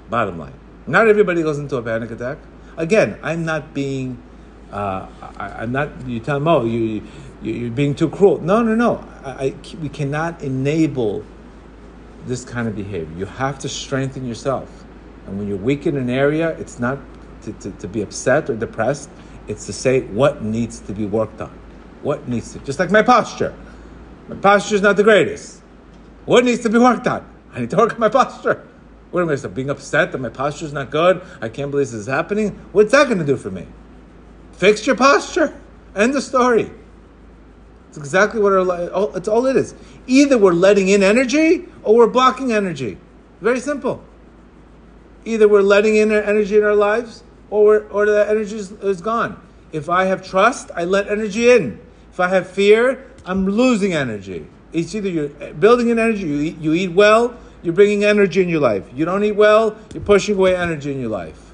Bottom 0.09 0.39
line. 0.39 0.59
Not 0.87 1.09
everybody 1.09 1.43
goes 1.43 1.59
into 1.59 1.77
a 1.77 1.83
panic 1.83 2.11
attack. 2.11 2.39
Again, 2.77 3.19
I'm 3.23 3.45
not 3.45 3.75
being, 3.75 4.21
uh, 4.73 5.07
I, 5.37 5.65
am 5.65 5.73
not, 5.73 6.07
you 6.07 6.21
tell 6.21 6.39
them, 6.39 6.49
oh, 6.49 6.65
you, 6.65 7.03
you, 7.43 7.67
are 7.67 7.71
being 7.71 7.95
too 7.95 8.09
cruel. 8.09 8.39
No, 8.41 8.63
no, 8.63 8.75
no. 8.75 9.07
I, 9.25 9.31
I, 9.31 9.55
we 9.81 9.89
cannot 9.89 10.43
enable 10.43 11.25
this 12.27 12.45
kind 12.45 12.69
of 12.69 12.77
behavior. 12.77 13.17
You 13.17 13.27
have 13.27 13.59
to 13.61 13.69
strengthen 13.69 14.27
yourself. 14.27 14.85
And 15.27 15.39
when 15.39 15.49
you're 15.49 15.57
weak 15.57 15.87
in 15.87 15.97
an 15.97 16.11
area, 16.11 16.51
it's 16.59 16.79
not 16.79 16.99
to, 17.43 17.53
to, 17.55 17.71
to, 17.71 17.89
be 17.89 18.03
upset 18.03 18.51
or 18.51 18.57
depressed, 18.57 19.09
it's 19.49 19.67
to 19.67 19.73
say 19.73 20.03
what 20.03 20.43
needs 20.43 20.81
to 20.81 20.93
be 20.93 21.07
worked 21.07 21.41
on. 21.41 21.57
What 22.03 22.29
needs 22.29 22.53
to, 22.53 22.59
just 22.61 22.79
like 22.79 22.91
my 22.91 23.03
posture. 23.03 23.55
My 24.29 24.37
posture 24.37 24.75
is 24.75 24.83
not 24.83 24.97
the 24.97 25.03
greatest. 25.03 25.61
What 26.25 26.45
needs 26.45 26.61
to 26.61 26.69
be 26.69 26.79
worked 26.79 27.07
on? 27.07 27.27
I 27.53 27.61
need 27.61 27.71
to 27.71 27.77
work 27.77 27.95
on 27.95 28.01
my 28.01 28.09
posture. 28.09 28.67
What 29.11 29.23
am 29.23 29.29
I 29.29 29.35
start 29.35 29.55
being 29.55 29.71
upset 29.71 30.13
that 30.13 30.19
my 30.19 30.29
posture 30.29 30.67
is 30.67 30.73
not 30.73 30.91
good? 30.91 31.21
I 31.41 31.49
can't 31.49 31.71
believe 31.71 31.89
this 31.89 31.95
is 31.95 32.07
happening. 32.07 32.51
What's 32.73 32.93
that 32.93 33.07
going 33.07 33.19
to 33.19 33.25
do 33.25 33.37
for 33.37 33.51
me? 33.51 33.67
Fix 34.53 34.87
your 34.87 34.97
posture. 34.97 35.59
End 35.97 36.15
the 36.15 36.23
story. 36.23 36.71
It's 37.89 37.99
exactly 37.99 38.41
what 38.41 38.53
our 38.53 39.17
it's 39.17 39.27
all 39.27 39.47
it 39.47 39.57
is. 39.57 39.75
Either 40.07 40.39
we're 40.39 40.53
letting 40.53 40.89
in 40.89 41.03
energy 41.03 41.67
or 41.83 41.97
we're 41.97 42.07
blocking 42.07 42.53
energy. 42.53 42.99
Very 43.41 43.59
simple. 43.59 44.05
Either 45.25 45.49
we're 45.49 45.63
letting 45.63 45.97
in 45.97 46.13
energy 46.13 46.57
in 46.57 46.63
our 46.63 46.77
lives 46.77 47.25
or 47.51 47.89
or 47.91 48.07
the 48.07 48.29
energy 48.29 48.57
is, 48.57 48.71
is 48.71 49.01
gone. 49.01 49.41
If 49.73 49.89
I 49.89 50.05
have 50.05 50.25
trust, 50.25 50.71
I 50.77 50.85
let 50.85 51.09
energy 51.09 51.51
in. 51.51 51.81
If 52.13 52.21
I 52.21 52.29
have 52.29 52.49
fear, 52.49 53.11
I'm 53.25 53.47
losing 53.47 53.93
energy. 53.93 54.47
It's 54.73 54.95
either 54.95 55.09
you're 55.09 55.31
uh, 55.43 55.53
building 55.53 55.91
an 55.91 55.99
energy, 55.99 56.27
you 56.27 56.41
eat, 56.41 56.59
you 56.59 56.75
eat 56.75 56.93
well, 56.93 57.37
you're 57.63 57.75
bringing 57.75 58.05
energy 58.05 58.43
in 58.43 58.49
your 58.49 58.61
life. 58.61 58.85
You 58.95 59.05
don't 59.05 59.25
eat 59.25 59.33
well, 59.33 59.77
you're 59.93 60.03
pushing 60.03 60.37
away 60.37 60.57
energy 60.57 60.93
in 60.93 61.01
your 61.01 61.11
life. 61.11 61.51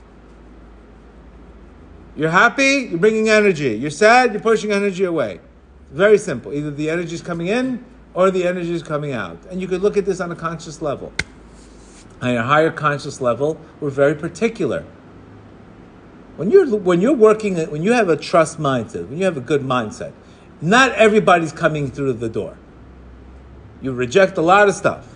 You're 2.17 2.31
happy, 2.31 2.89
you're 2.91 2.99
bringing 2.99 3.29
energy. 3.29 3.75
You're 3.75 3.91
sad, 3.91 4.33
you're 4.33 4.43
pushing 4.43 4.73
energy 4.73 5.05
away. 5.05 5.41
Very 5.91 6.19
simple. 6.19 6.53
Either 6.53 6.71
the 6.71 6.89
energy 6.89 7.15
is 7.15 7.23
coming 7.23 7.49
in 7.49 7.85
or 8.15 8.31
the 8.31 8.47
energy 8.47 8.73
is 8.73 8.83
coming 8.83 9.13
out. 9.13 9.39
And 9.51 9.61
you 9.61 9.69
could 9.69 9.83
look 9.83 9.97
at 9.97 10.07
this 10.07 10.21
on 10.21 10.33
a 10.33 10.37
conscious 10.37 10.81
level. 10.81 11.13
On 12.23 12.35
a 12.35 12.43
higher 12.43 12.71
conscious 12.71 13.21
level, 13.21 13.61
we're 13.81 13.91
very 13.91 14.15
particular. 14.15 14.85
When 16.37 16.51
you're 16.51 16.67
when 16.67 17.01
you're 17.01 17.15
working 17.15 17.57
when 17.71 17.83
you 17.83 17.93
have 17.93 18.09
a 18.09 18.17
trust 18.17 18.59
mindset, 18.59 19.09
when 19.09 19.19
you 19.19 19.25
have 19.25 19.37
a 19.37 19.43
good 19.43 19.63
mindset, 19.63 20.13
not 20.61 20.93
everybody's 20.93 21.53
coming 21.53 21.91
through 21.91 22.15
the 22.15 22.29
door. 22.29 22.57
You 23.81 23.93
reject 23.93 24.39
a 24.39 24.43
lot 24.43 24.69
of 24.69 24.75
stuff. 24.75 25.07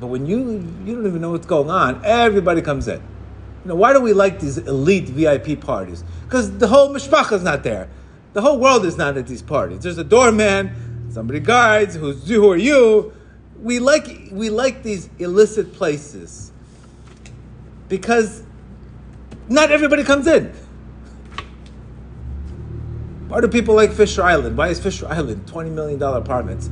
But 0.00 0.08
when 0.08 0.26
you 0.26 0.38
you 0.84 0.94
don't 0.94 1.06
even 1.06 1.20
know 1.20 1.30
what's 1.30 1.46
going 1.46 1.70
on, 1.70 2.00
everybody 2.04 2.60
comes 2.60 2.88
in. 2.88 3.00
You 3.64 3.68
know, 3.68 3.74
why 3.76 3.92
do 3.92 4.00
we 4.00 4.12
like 4.12 4.40
these 4.40 4.58
elite 4.58 5.08
VIP 5.08 5.60
parties? 5.60 6.02
Because 6.24 6.58
the 6.58 6.66
whole 6.66 6.92
mishpacha 6.92 7.32
is 7.32 7.42
not 7.42 7.62
there. 7.62 7.88
The 8.32 8.40
whole 8.40 8.58
world 8.58 8.84
is 8.84 8.96
not 8.96 9.16
at 9.16 9.26
these 9.26 9.42
parties. 9.42 9.80
There's 9.80 9.98
a 9.98 10.04
doorman, 10.04 11.10
somebody 11.12 11.38
guides, 11.38 11.94
who's 11.94 12.26
who 12.28 12.50
are 12.50 12.56
you? 12.56 13.12
We 13.60 13.78
like 13.78 14.28
we 14.32 14.50
like 14.50 14.82
these 14.82 15.08
illicit 15.18 15.72
places 15.74 16.50
because 17.88 18.42
not 19.48 19.70
everybody 19.70 20.02
comes 20.02 20.26
in. 20.26 20.52
Why 23.28 23.40
do 23.40 23.48
people 23.48 23.74
like 23.74 23.92
Fisher 23.92 24.22
Island? 24.22 24.56
Why 24.56 24.68
is 24.68 24.80
Fisher 24.80 25.06
Island 25.06 25.46
$20 25.46 25.70
million 25.70 26.02
apartments? 26.02 26.68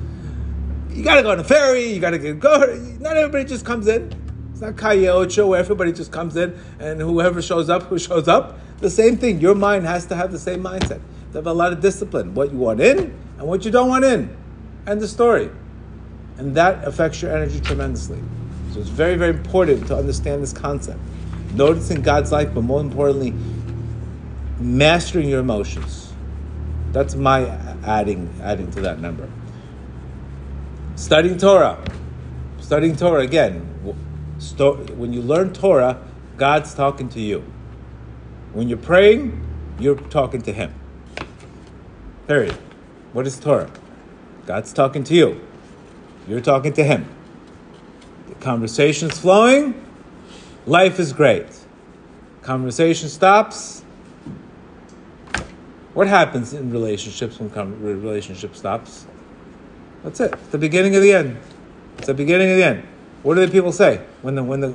You 0.93 1.05
gotta 1.05 1.23
go 1.23 1.31
on 1.31 1.41
a 1.41 1.45
ferry, 1.45 1.93
you 1.93 2.01
gotta 2.01 2.19
get, 2.19 2.41
go. 2.41 2.59
Not 3.01 3.17
everybody 3.17 3.45
just 3.45 3.65
comes 3.65 3.87
in. 3.87 4.13
It's 4.53 4.61
not 4.61 4.77
Calle 4.77 5.09
Ocho 5.09 5.47
where 5.47 5.61
everybody 5.61 5.93
just 5.93 6.13
comes 6.13 6.37
in 6.37 6.59
and 6.79 7.01
whoever 7.01 7.41
shows 7.41 7.71
up, 7.71 7.85
who 7.85 7.99
shows 7.99 8.29
up. 8.29 8.59
The 8.81 8.91
same 8.91 9.17
thing. 9.17 9.41
Your 9.41 9.55
mind 9.55 9.87
has 9.87 10.07
to 10.07 10.17
have 10.17 10.33
the 10.33 10.39
same 10.39 10.63
mindset. 10.63 11.01
To 11.33 11.39
have 11.39 11.47
a 11.47 11.53
lot 11.53 11.73
of 11.73 11.81
discipline. 11.81 12.35
What 12.35 12.53
you 12.53 12.59
want 12.59 12.81
in 12.81 12.99
and 13.39 13.47
what 13.47 13.65
you 13.65 13.71
don't 13.71 13.89
want 13.89 14.05
in. 14.05 14.37
End 14.87 15.01
the 15.01 15.09
story. 15.09 15.51
And 16.39 16.55
that 16.57 16.87
affects 16.87 17.23
your 17.23 17.35
energy 17.35 17.61
tremendously. 17.61 18.19
So 18.73 18.81
it's 18.81 18.89
very, 18.89 19.17
very 19.17 19.37
important 19.37 19.87
to 19.89 19.97
understand 19.97 20.43
this 20.43 20.53
concept. 20.53 20.99
Noticing 21.55 22.03
God's 22.03 22.33
life, 22.33 22.53
but 22.55 22.63
more 22.63 22.81
importantly, 22.81 23.35
mastering 24.59 25.29
your 25.29 25.41
emotions. 25.41 26.13
That's 26.93 27.15
my 27.15 27.47
adding 27.85 28.29
adding 28.43 28.71
to 28.73 28.81
that 28.83 29.01
number. 29.01 29.29
Studying 31.01 31.39
Torah. 31.39 31.83
Studying 32.61 32.95
Torah 32.95 33.23
again. 33.23 33.63
When 34.99 35.15
you 35.15 35.23
learn 35.23 35.55
Torah, 35.55 35.99
God's 36.37 36.75
talking 36.75 37.09
to 37.09 37.21
you. 37.21 37.43
When 38.53 38.69
you're 38.69 38.77
praying, 38.77 39.43
you're 39.79 39.97
talking 39.97 40.43
to 40.43 40.53
Him. 40.53 40.75
Period. 42.29 42.55
What 43.15 43.27
is 43.27 43.41
Torah? 43.41 43.71
God's 44.45 44.75
talking 44.75 45.03
to 45.05 45.15
you. 45.15 45.41
You're 46.29 46.43
talking 46.43 46.75
to 46.75 46.85
Him. 46.85 47.09
The 48.29 48.35
conversation's 48.35 49.19
flowing. 49.19 49.83
Life 50.67 51.01
is 51.01 51.15
great. 51.15 51.49
Conversation 52.43 53.09
stops. 53.09 53.83
What 55.95 56.09
happens 56.09 56.53
in 56.53 56.71
relationships 56.71 57.41
when 57.41 57.51
relationship 57.81 58.55
stops? 58.55 59.07
That's 60.03 60.21
it. 60.21 60.35
The 60.51 60.59
beginning 60.59 60.97
of 60.97 61.03
the 61.03 61.13
end. 61.13 61.39
It's 61.99 62.07
the 62.07 62.15
beginning 62.15 62.51
of 62.51 62.57
the 62.57 62.65
end. 62.65 62.85
What 63.23 63.35
do 63.35 63.45
the 63.45 63.53
people 63.53 63.73
say 63.73 64.03
when 64.23 64.35
the 64.35 64.43
when 64.43 64.61
the 64.61 64.71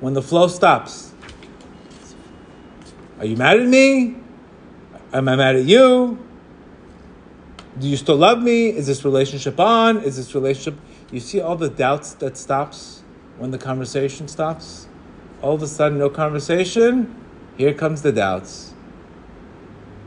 when 0.00 0.14
the 0.14 0.22
flow 0.22 0.46
stops? 0.46 1.12
Are 3.18 3.24
you 3.24 3.36
mad 3.36 3.58
at 3.58 3.66
me? 3.66 4.16
Am 5.12 5.28
I 5.28 5.34
mad 5.34 5.56
at 5.56 5.64
you? 5.64 6.18
Do 7.78 7.88
you 7.88 7.96
still 7.96 8.16
love 8.16 8.40
me? 8.40 8.68
Is 8.68 8.86
this 8.86 9.04
relationship 9.04 9.58
on? 9.58 9.98
Is 9.98 10.16
this 10.16 10.34
relationship? 10.34 10.80
You 11.10 11.20
see 11.20 11.40
all 11.40 11.56
the 11.56 11.68
doubts 11.68 12.12
that 12.14 12.36
stops 12.36 13.02
when 13.38 13.50
the 13.50 13.58
conversation 13.58 14.28
stops. 14.28 14.86
All 15.42 15.54
of 15.54 15.62
a 15.62 15.66
sudden, 15.66 15.98
no 15.98 16.10
conversation. 16.10 17.14
Here 17.56 17.72
comes 17.72 18.02
the 18.02 18.12
doubts. 18.12 18.74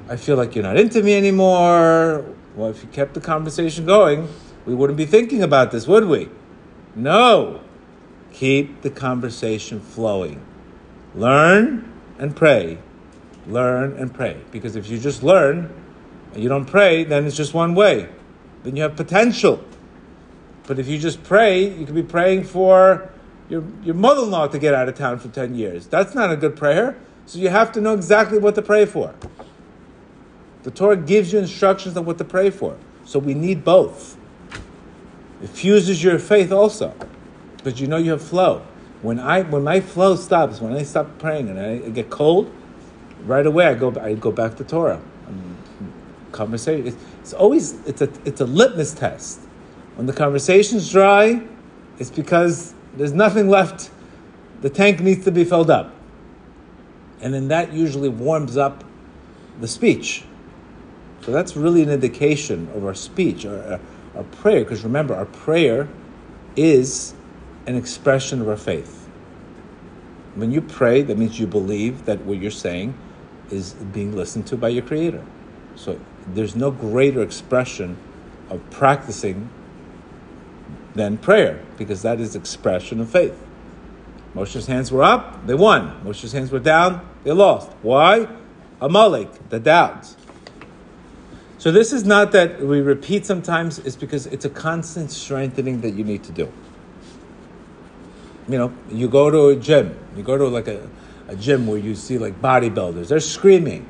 I 0.10 0.18
feel 0.18 0.36
like 0.36 0.56
you're 0.56 0.64
not 0.64 0.78
into 0.78 1.02
me 1.02 1.16
anymore. 1.16 2.26
Well, 2.56 2.70
if 2.70 2.84
you 2.84 2.90
kept 2.90 3.14
the 3.14 3.22
conversation 3.22 3.86
going, 3.86 4.28
we 4.66 4.76
wouldn't 4.76 4.98
be 4.98 5.06
thinking 5.06 5.42
about 5.42 5.72
this, 5.72 5.88
would 5.88 6.06
we? 6.06 6.30
No. 6.96 7.62
Keep 8.34 8.82
the 8.82 8.90
conversation 8.90 9.80
flowing. 9.80 10.42
Learn 11.16 11.92
and 12.18 12.36
pray. 12.36 12.78
Learn 13.48 13.98
and 13.98 14.14
pray. 14.14 14.42
Because 14.52 14.76
if 14.76 14.88
you 14.90 14.98
just 14.98 15.24
learn 15.24 15.74
and 16.34 16.44
you 16.44 16.50
don't 16.50 16.66
pray, 16.66 17.04
then 17.04 17.26
it's 17.26 17.36
just 17.36 17.54
one 17.54 17.76
way. 17.76 18.10
Then 18.64 18.76
you 18.76 18.84
have 18.84 18.96
potential. 18.96 19.64
But 20.68 20.80
if 20.80 20.88
you 20.88 20.98
just 20.98 21.24
pray, 21.24 21.68
you 21.68 21.86
could 21.86 21.96
be 21.96 22.04
praying 22.04 22.44
for 22.44 23.10
your, 23.50 23.64
your 23.84 23.96
mother 23.96 24.24
in 24.24 24.32
law 24.32 24.48
to 24.48 24.60
get 24.60 24.74
out 24.74 24.88
of 24.88 24.96
town 24.96 25.20
for 25.20 25.28
10 25.28 25.56
years. 25.56 25.88
That's 25.88 26.16
not 26.16 26.32
a 26.32 26.38
good 26.38 26.56
prayer. 26.56 26.98
So 27.26 27.40
you 27.40 27.50
have 27.50 27.72
to 27.74 27.82
know 27.82 27.94
exactly 27.94 28.38
what 28.38 28.56
to 28.56 28.62
pray 28.62 28.86
for. 28.86 29.14
The 30.64 30.72
Torah 30.72 30.96
gives 30.96 31.34
you 31.34 31.40
instructions 31.40 31.98
on 31.98 32.06
what 32.06 32.18
to 32.20 32.24
pray 32.24 32.50
for. 32.50 32.78
So 33.04 33.20
we 33.20 33.34
need 33.34 33.66
both. 33.66 34.18
It 35.42 35.50
fuses 35.50 36.04
your 36.04 36.20
faith 36.20 36.52
also, 36.52 36.94
because 37.58 37.82
you 37.82 37.88
know 37.88 37.98
you 37.98 38.12
have 38.12 38.22
flow. 38.22 38.62
When 39.02 39.20
I 39.20 39.42
when 39.42 39.64
my 39.64 39.80
flow 39.80 40.16
stops, 40.16 40.62
when 40.62 40.74
I 40.74 40.84
stop 40.84 41.18
praying 41.18 41.50
and 41.50 41.60
I 41.60 41.90
get 41.90 42.10
cold, 42.10 42.54
right 43.26 43.46
away 43.46 43.66
I 43.66 43.74
go 43.74 43.94
I 44.00 44.14
go 44.14 44.32
back 44.32 44.56
to 44.58 44.64
Torah. 44.64 45.02
Conversation. 46.32 46.88
It's, 46.88 46.98
it's 47.22 47.34
always 47.34 47.86
it's 47.88 48.02
a 48.02 48.10
it's 48.24 48.40
a 48.40 48.46
litmus 48.46 48.94
test. 48.94 49.42
When 49.96 50.06
the 50.06 50.14
conversation's 50.14 50.90
dry, 50.90 51.42
it's 52.00 52.12
because 52.12 52.74
there's 52.96 53.12
nothing 53.12 53.50
left. 53.50 53.90
The 54.62 54.70
tank 54.70 55.02
needs 55.02 55.26
to 55.26 55.32
be 55.32 55.44
filled 55.44 55.70
up, 55.70 55.94
and 57.20 57.34
then 57.34 57.48
that 57.50 57.74
usually 57.74 58.10
warms 58.10 58.58
up 58.58 58.84
the 59.60 59.68
speech. 59.68 60.24
So 61.22 61.32
that's 61.32 61.56
really 61.56 61.84
an 61.84 61.90
indication 61.90 62.70
of 62.74 62.86
our 62.86 62.96
speech, 62.96 63.46
our, 63.46 63.58
uh, 63.58 63.80
our 64.22 64.28
prayer, 64.36 64.64
because 64.64 64.84
remember, 64.84 65.16
our 65.16 65.26
prayer 65.26 65.88
is 66.56 67.14
an 67.68 67.76
expression 67.76 68.42
of 68.42 68.48
our 68.48 68.58
faith. 68.58 69.08
When 70.36 70.52
you 70.52 70.62
pray, 70.62 71.02
that 71.02 71.18
means 71.18 71.40
you 71.40 71.48
believe 71.48 72.06
that 72.06 72.22
what 72.22 72.38
you're 72.38 72.52
saying 72.52 72.94
is 73.50 73.74
being 73.74 74.16
listened 74.16 74.48
to 74.48 74.58
by 74.58 74.70
your 74.70 74.84
Creator. 74.84 75.24
So 75.76 76.00
there's 76.28 76.56
no 76.56 76.72
greater 76.72 77.22
expression 77.22 77.98
of 78.50 78.62
practicing 78.70 79.50
than 80.94 81.18
prayer, 81.18 81.62
because 81.78 82.02
that 82.02 82.20
is 82.20 82.36
expression 82.36 83.00
of 83.00 83.10
faith. 83.10 83.38
Moshe's 84.34 84.68
hands 84.68 84.92
were 84.92 85.04
up, 85.04 85.46
they 85.46 85.54
won. 85.54 86.02
Moshe's 86.04 86.32
hands 86.32 86.52
were 86.52 86.60
down, 86.60 87.06
they 87.24 87.32
lost. 87.32 87.70
Why? 87.82 88.28
Amalek, 88.80 89.50
the 89.50 89.60
doubt. 89.60 90.16
So 91.62 91.72
this 91.72 91.94
is 91.94 92.06
not 92.06 92.32
that 92.32 92.60
we 92.60 92.82
repeat 92.82 93.24
sometimes, 93.24 93.78
it's 93.78 93.96
because 93.96 94.26
it's 94.26 94.46
a 94.46 94.50
constant 94.50 95.12
strengthening 95.12 95.82
that 95.82 95.92
you 95.92 96.04
need 96.04 96.24
to 96.24 96.32
do. 96.32 96.52
You 98.50 98.58
know, 98.58 98.74
you 98.90 99.08
go 99.08 99.30
to 99.30 99.50
a 99.50 99.56
gym, 99.56 99.96
you 100.18 100.24
go 100.24 100.40
to 100.40 100.48
like 100.48 100.68
a, 100.68 100.90
a 101.28 101.36
gym 101.36 101.68
where 101.68 101.78
you 101.78 101.94
see 101.94 102.18
like 102.18 102.42
bodybuilders, 102.42 103.10
they're 103.10 103.20
screaming, 103.20 103.86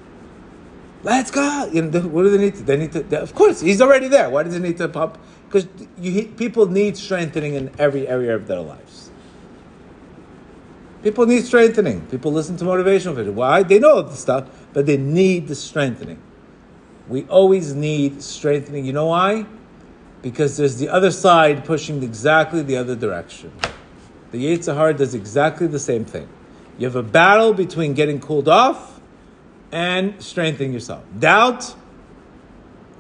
let's 1.04 1.32
go. 1.32 1.70
You 1.72 1.84
know, 1.84 2.02
what 2.02 2.24
do 2.24 2.32
they 2.32 2.44
need 2.44 2.56
to? 2.56 2.64
They 2.64 2.76
need 2.76 2.92
to. 2.92 3.04
They, 3.04 3.16
of 3.16 3.34
course, 3.34 3.62
he's 3.62 3.82
already 3.82 4.10
there. 4.10 4.30
Why 4.30 4.44
does 4.44 4.54
he 4.54 4.60
need 4.60 4.76
to 4.80 4.90
pump? 4.90 5.18
Because 5.48 5.66
people 6.36 6.66
need 6.66 6.98
strengthening 6.98 7.54
in 7.54 7.72
every 7.80 8.06
area 8.06 8.36
of 8.36 8.48
their 8.48 8.60
lives. 8.60 9.12
People 11.04 11.26
need 11.26 11.46
strengthening. 11.46 12.06
People 12.08 12.34
listen 12.34 12.58
to 12.58 12.66
motivational 12.66 13.16
videos. 13.16 13.34
Why? 13.34 13.64
They 13.64 13.80
know 13.80 14.02
the 14.02 14.18
stuff, 14.18 14.50
but 14.74 14.86
they 14.86 14.98
need 14.98 15.48
the 15.48 15.56
strengthening. 15.56 16.22
We 17.08 17.24
always 17.26 17.74
need 17.74 18.22
strengthening. 18.22 18.86
You 18.86 18.94
know 18.94 19.08
why? 19.08 19.46
Because 20.22 20.58
there's 20.58 20.78
the 20.78 20.90
other 20.90 21.12
side 21.12 21.66
pushing 21.66 22.04
exactly 22.04 22.62
the 22.62 22.78
other 22.78 22.96
direction. 22.96 23.52
The 24.32 24.46
Yetzer 24.46 24.76
Hara 24.76 24.94
does 24.94 25.14
exactly 25.14 25.68
the 25.68 25.80
same 25.80 26.06
thing. 26.06 26.30
You 26.78 26.86
have 26.86 26.96
a 26.96 27.04
battle 27.04 27.54
between 27.54 27.94
getting 27.94 28.20
cooled 28.20 28.48
off 28.48 29.00
and 29.72 30.22
strengthening 30.24 30.74
yourself. 30.74 31.04
Doubt 31.20 31.76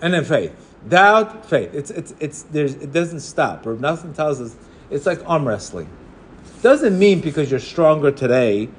and 0.01 0.13
then 0.13 0.25
faith. 0.25 0.55
Doubt, 0.87 1.45
faith. 1.45 1.73
It's 1.73 1.91
it's 1.91 2.13
it's 2.19 2.43
there's 2.43 2.73
it 2.75 2.91
doesn't 2.91 3.19
stop. 3.21 3.65
Or 3.65 3.75
nothing 3.75 4.13
tells 4.13 4.41
us 4.41 4.55
it's 4.89 5.05
like 5.05 5.21
arm 5.27 5.47
wrestling. 5.47 5.89
Doesn't 6.61 6.97
mean 6.97 7.21
because 7.21 7.49
you're 7.49 7.59
stronger 7.59 8.11
today. 8.11 8.69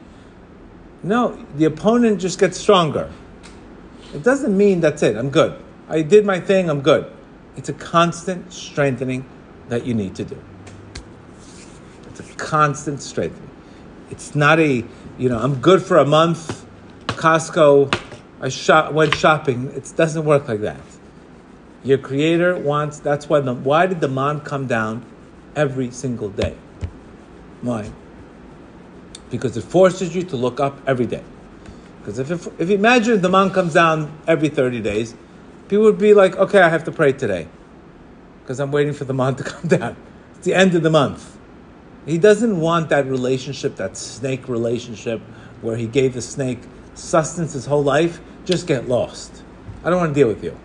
No, 1.02 1.44
the 1.56 1.64
opponent 1.64 2.20
just 2.20 2.38
gets 2.38 2.58
stronger. 2.58 3.10
It 4.14 4.22
doesn't 4.22 4.56
mean 4.56 4.80
that's 4.80 5.02
it. 5.02 5.16
I'm 5.16 5.30
good. 5.30 5.58
I 5.88 6.02
did 6.02 6.24
my 6.24 6.40
thing. 6.40 6.68
I'm 6.68 6.80
good. 6.80 7.10
It's 7.56 7.68
a 7.68 7.72
constant 7.72 8.52
strengthening 8.52 9.24
that 9.68 9.86
you 9.86 9.94
need 9.94 10.14
to 10.16 10.24
do. 10.24 10.38
It's 12.08 12.20
a 12.20 12.34
constant 12.34 13.00
strengthening. 13.00 13.50
It's 14.10 14.34
not 14.34 14.60
a, 14.60 14.84
you 15.18 15.28
know, 15.28 15.38
I'm 15.38 15.56
good 15.56 15.82
for 15.82 15.96
a 15.98 16.04
month. 16.04 16.66
Costco, 17.06 17.94
I 18.40 18.48
shop, 18.48 18.92
went 18.92 19.14
shopping. 19.14 19.70
It 19.74 19.90
doesn't 19.96 20.24
work 20.24 20.48
like 20.48 20.60
that. 20.60 20.80
Your 21.84 21.98
Creator 21.98 22.58
wants. 22.58 22.98
That's 22.98 23.28
why. 23.28 23.40
The, 23.40 23.54
why 23.54 23.86
did 23.86 24.00
the 24.00 24.08
man 24.08 24.40
come 24.40 24.66
down 24.66 25.04
every 25.56 25.90
single 25.90 26.28
day? 26.28 26.56
Why? 27.62 27.90
Because 29.30 29.56
it 29.56 29.64
forces 29.64 30.14
you 30.14 30.22
to 30.24 30.36
look 30.36 30.60
up 30.60 30.80
every 30.86 31.06
day. 31.06 31.24
Because 32.02 32.18
if, 32.18 32.32
if, 32.32 32.60
if 32.60 32.68
you 32.68 32.74
imagine 32.74 33.20
the 33.20 33.28
man 33.28 33.50
comes 33.50 33.74
down 33.74 34.18
every 34.26 34.48
30 34.48 34.80
days, 34.80 35.14
people 35.68 35.84
would 35.84 35.98
be 35.98 36.14
like, 36.14 36.36
okay, 36.36 36.60
I 36.60 36.68
have 36.68 36.82
to 36.84 36.92
pray 36.92 37.12
today. 37.12 37.46
Because 38.42 38.58
I'm 38.58 38.72
waiting 38.72 38.92
for 38.92 39.04
the 39.04 39.14
man 39.14 39.36
to 39.36 39.44
come 39.52 39.68
down. 39.68 39.96
It's 40.34 40.44
the 40.44 40.54
end 40.54 40.74
of 40.74 40.82
the 40.82 40.90
month. 40.90 41.38
He 42.04 42.18
doesn't 42.18 42.58
want 42.58 42.88
that 42.88 43.06
relationship, 43.06 43.76
that 43.76 43.96
snake 43.96 44.48
relationship, 44.48 45.20
where 45.60 45.76
he 45.76 45.86
gave 45.86 46.14
the 46.14 46.22
snake 46.22 46.58
sustenance 46.94 47.52
his 47.52 47.66
whole 47.66 47.84
life. 47.84 48.20
Just 48.44 48.66
get 48.66 48.88
lost. 48.88 49.44
I 49.84 49.90
don't 49.90 50.00
want 50.00 50.12
to 50.12 50.20
deal 50.20 50.26
with 50.26 50.42
you. 50.42 50.58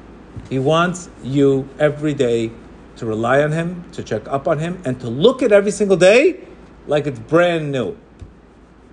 He 0.49 0.57
wants 0.57 1.07
you 1.23 1.69
every 1.77 2.15
day 2.15 2.51
to 2.95 3.05
rely 3.05 3.43
on 3.43 3.51
him, 3.51 3.85
to 3.91 4.03
check 4.03 4.27
up 4.27 4.47
on 4.47 4.57
him, 4.57 4.81
and 4.85 4.99
to 5.01 5.07
look 5.07 5.43
at 5.43 5.51
every 5.51 5.69
single 5.69 5.97
day 5.97 6.47
like 6.87 7.05
it's 7.05 7.19
brand 7.19 7.71
new. 7.71 7.95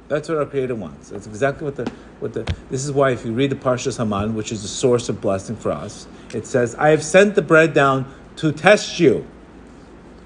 That's 0.08 0.28
what 0.28 0.38
our 0.38 0.46
Creator 0.46 0.74
wants. 0.74 1.10
That's 1.10 1.26
exactly 1.26 1.64
what 1.64 1.76
the 1.76 1.90
what 2.20 2.34
the. 2.34 2.42
This 2.70 2.84
is 2.84 2.92
why 2.92 3.10
if 3.10 3.24
you 3.24 3.32
read 3.32 3.50
the 3.50 3.56
Parshas 3.56 3.96
Haman, 3.96 4.34
which 4.34 4.52
is 4.52 4.62
the 4.62 4.68
source 4.68 5.08
of 5.08 5.20
blessing 5.20 5.56
for 5.56 5.72
us, 5.72 6.06
it 6.34 6.46
says, 6.46 6.74
"I 6.74 6.90
have 6.90 7.02
sent 7.02 7.34
the 7.34 7.42
bread 7.42 7.72
down 7.72 8.12
to 8.36 8.52
test 8.52 9.00
you." 9.00 9.26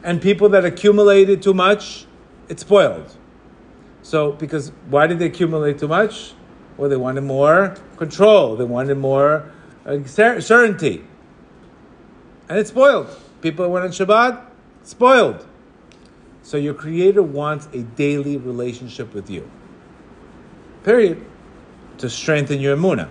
And 0.02 0.20
people 0.20 0.48
that 0.50 0.64
accumulated 0.64 1.42
too 1.42 1.54
much, 1.54 2.06
it 2.48 2.58
spoiled. 2.58 3.14
So, 4.02 4.32
because 4.32 4.72
why 4.88 5.06
did 5.06 5.18
they 5.18 5.26
accumulate 5.26 5.78
too 5.78 5.88
much? 5.88 6.32
Well, 6.76 6.88
they 6.88 6.96
wanted 6.96 7.22
more 7.22 7.76
control. 7.96 8.56
They 8.56 8.64
wanted 8.64 8.96
more 8.96 9.50
uh, 9.86 10.04
certainty, 10.04 11.04
and 12.48 12.58
it 12.58 12.66
spoiled. 12.66 13.08
People 13.42 13.64
that 13.64 13.70
went 13.70 13.84
on 13.84 13.90
Shabbat, 13.92 14.44
spoiled. 14.82 15.46
So 16.42 16.56
your 16.56 16.74
Creator 16.74 17.22
wants 17.22 17.68
a 17.72 17.82
daily 17.82 18.36
relationship 18.36 19.12
with 19.12 19.28
you. 19.28 19.48
Period. 20.84 21.24
To 21.98 22.08
strengthen 22.08 22.60
your 22.60 22.76
emunah. 22.76 23.08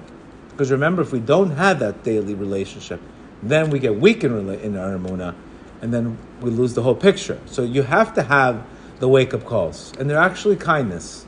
Because 0.49 0.71
remember, 0.71 1.01
if 1.01 1.11
we 1.11 1.19
don't 1.19 1.51
have 1.51 1.79
that 1.79 2.03
daily 2.03 2.33
relationship, 2.33 2.99
then 3.43 3.69
we 3.69 3.79
get 3.79 3.99
weak 3.99 4.23
in, 4.23 4.49
in 4.49 4.75
our 4.75 4.97
emunah, 4.97 5.35
and 5.81 5.93
then 5.93 6.17
we 6.41 6.49
lose 6.49 6.73
the 6.73 6.81
whole 6.81 6.95
picture. 6.95 7.39
So 7.45 7.61
you 7.61 7.83
have 7.83 8.15
to 8.15 8.23
have 8.23 8.65
the 8.99 9.07
wake 9.07 9.33
up 9.33 9.45
calls, 9.45 9.93
and 9.99 10.09
they're 10.09 10.17
actually 10.17 10.55
kindness. 10.55 11.27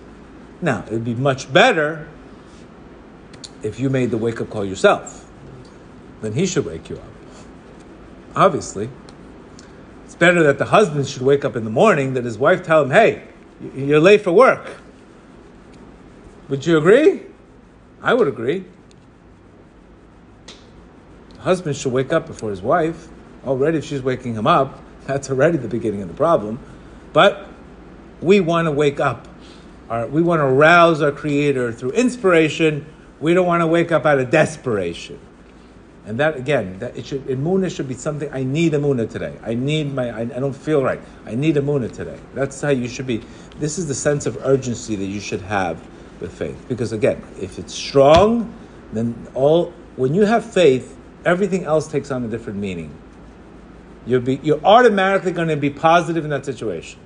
Now, 0.61 0.83
it 0.87 0.91
would 0.91 1.05
be 1.05 1.13
much 1.13 1.51
better 1.53 2.07
if 3.61 3.79
you 3.79 3.89
made 3.89 4.09
the 4.09 4.17
wake 4.17 4.41
up 4.41 4.49
call 4.49 4.65
yourself. 4.65 5.29
Then 6.21 6.33
he 6.33 6.45
should 6.45 6.65
wake 6.65 6.89
you 6.89 6.97
up. 6.97 7.03
Obviously. 8.35 8.89
It's 10.05 10.15
better 10.15 10.41
that 10.43 10.57
the 10.57 10.65
husband 10.65 11.07
should 11.07 11.21
wake 11.21 11.45
up 11.45 11.55
in 11.55 11.63
the 11.63 11.69
morning 11.69 12.13
than 12.15 12.25
his 12.25 12.37
wife 12.37 12.63
tell 12.63 12.81
him, 12.81 12.89
hey, 12.89 13.27
you're 13.75 13.99
late 13.99 14.21
for 14.21 14.31
work. 14.31 14.77
Would 16.49 16.65
you 16.65 16.77
agree? 16.79 17.21
I 18.01 18.15
would 18.15 18.27
agree. 18.27 18.65
Husband 21.39 21.75
should 21.75 21.93
wake 21.93 22.11
up 22.11 22.25
before 22.25 22.49
his 22.49 22.61
wife. 22.61 23.07
Already, 23.45 23.77
if 23.77 23.85
she's 23.85 24.01
waking 24.01 24.33
him 24.33 24.47
up, 24.47 24.81
that's 25.05 25.29
already 25.29 25.57
the 25.57 25.67
beginning 25.67 26.01
of 26.01 26.07
the 26.07 26.13
problem. 26.15 26.59
But 27.13 27.47
we 28.21 28.39
want 28.39 28.65
to 28.65 28.71
wake 28.71 28.99
up. 28.99 29.27
Our, 29.89 30.07
we 30.07 30.21
want 30.21 30.39
to 30.41 30.45
rouse 30.45 31.01
our 31.01 31.11
Creator 31.11 31.71
through 31.71 31.91
inspiration. 31.91 32.85
We 33.19 33.33
don't 33.33 33.47
want 33.47 33.61
to 33.61 33.67
wake 33.67 33.91
up 33.91 34.05
out 34.05 34.19
of 34.19 34.29
desperation. 34.29 35.19
And 36.05 36.19
that 36.19 36.35
again, 36.35 36.79
that 36.79 36.97
it 36.97 37.05
should 37.05 37.25
emuna 37.25 37.73
should 37.75 37.87
be 37.87 37.93
something. 37.93 38.31
I 38.33 38.43
need 38.43 38.73
a 38.73 38.79
emuna 38.79 39.09
today. 39.09 39.37
I 39.43 39.53
need 39.53 39.93
my. 39.93 40.09
I, 40.09 40.21
I, 40.21 40.25
don't 40.25 40.55
feel 40.55 40.81
right. 40.81 40.99
I 41.25 41.35
need 41.35 41.57
a 41.57 41.61
emuna 41.61 41.91
today. 41.91 42.19
That's 42.33 42.59
how 42.59 42.69
you 42.69 42.87
should 42.87 43.05
be. 43.05 43.21
This 43.57 43.77
is 43.77 43.87
the 43.87 43.93
sense 43.93 44.25
of 44.25 44.37
urgency 44.43 44.95
that 44.95 45.05
you 45.05 45.19
should 45.19 45.41
have 45.41 45.79
with 46.19 46.33
faith. 46.33 46.65
Because 46.67 46.91
again, 46.91 47.21
if 47.39 47.59
it's 47.59 47.73
strong, 47.73 48.53
then 48.93 49.27
all 49.33 49.73
when 49.95 50.13
you 50.13 50.25
have 50.25 50.45
faith, 50.45 50.97
everything 51.25 51.65
else 51.65 51.87
takes 51.87 52.11
on 52.11 52.23
a 52.23 52.27
different 52.27 52.59
meaning. 52.59 52.95
You'll 54.05 54.21
be 54.21 54.39
you're 54.43 54.63
automatically 54.63 55.31
going 55.31 55.49
to 55.49 55.57
be 55.57 55.69
positive 55.69 56.23
in 56.23 56.29
that 56.31 56.45
situation. 56.45 56.99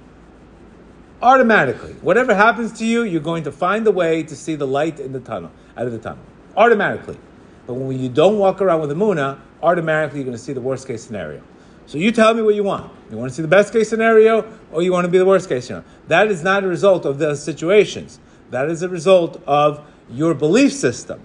Automatically, 1.21 1.93
whatever 2.01 2.35
happens 2.35 2.73
to 2.79 2.85
you, 2.85 3.03
you're 3.03 3.21
going 3.21 3.43
to 3.43 3.51
find 3.51 3.87
a 3.87 3.91
way 3.91 4.23
to 4.23 4.35
see 4.35 4.55
the 4.55 4.67
light 4.67 4.99
in 4.99 5.13
the 5.13 5.21
tunnel, 5.21 5.51
out 5.77 5.85
of 5.85 5.93
the 5.93 5.99
tunnel. 5.99 6.23
Automatically. 6.57 7.17
But 7.65 7.75
when 7.75 7.97
you 7.97 8.09
don't 8.09 8.37
walk 8.37 8.61
around 8.61 8.81
with 8.81 8.91
a 8.91 8.95
muna, 8.95 9.39
automatically 9.61 10.19
you're 10.19 10.25
going 10.25 10.37
to 10.37 10.43
see 10.43 10.51
the 10.51 10.61
worst 10.61 10.85
case 10.85 11.03
scenario. 11.03 11.41
So 11.85 11.97
you 11.97 12.11
tell 12.11 12.33
me 12.33 12.41
what 12.41 12.55
you 12.55 12.63
want. 12.63 12.91
You 13.09 13.17
want 13.17 13.31
to 13.31 13.35
see 13.35 13.41
the 13.41 13.47
best 13.47 13.73
case 13.73 13.89
scenario, 13.89 14.45
or 14.71 14.81
you 14.81 14.91
want 14.91 15.05
to 15.05 15.11
be 15.11 15.17
the 15.17 15.25
worst 15.25 15.49
case 15.49 15.67
scenario. 15.67 15.85
That 16.07 16.27
is 16.29 16.43
not 16.43 16.63
a 16.63 16.67
result 16.67 17.05
of 17.05 17.19
the 17.19 17.35
situations. 17.35 18.19
That 18.53 18.69
is 18.69 18.83
a 18.83 18.87
result 18.87 19.41
of 19.47 19.83
your 20.11 20.35
belief 20.35 20.73
system. 20.73 21.19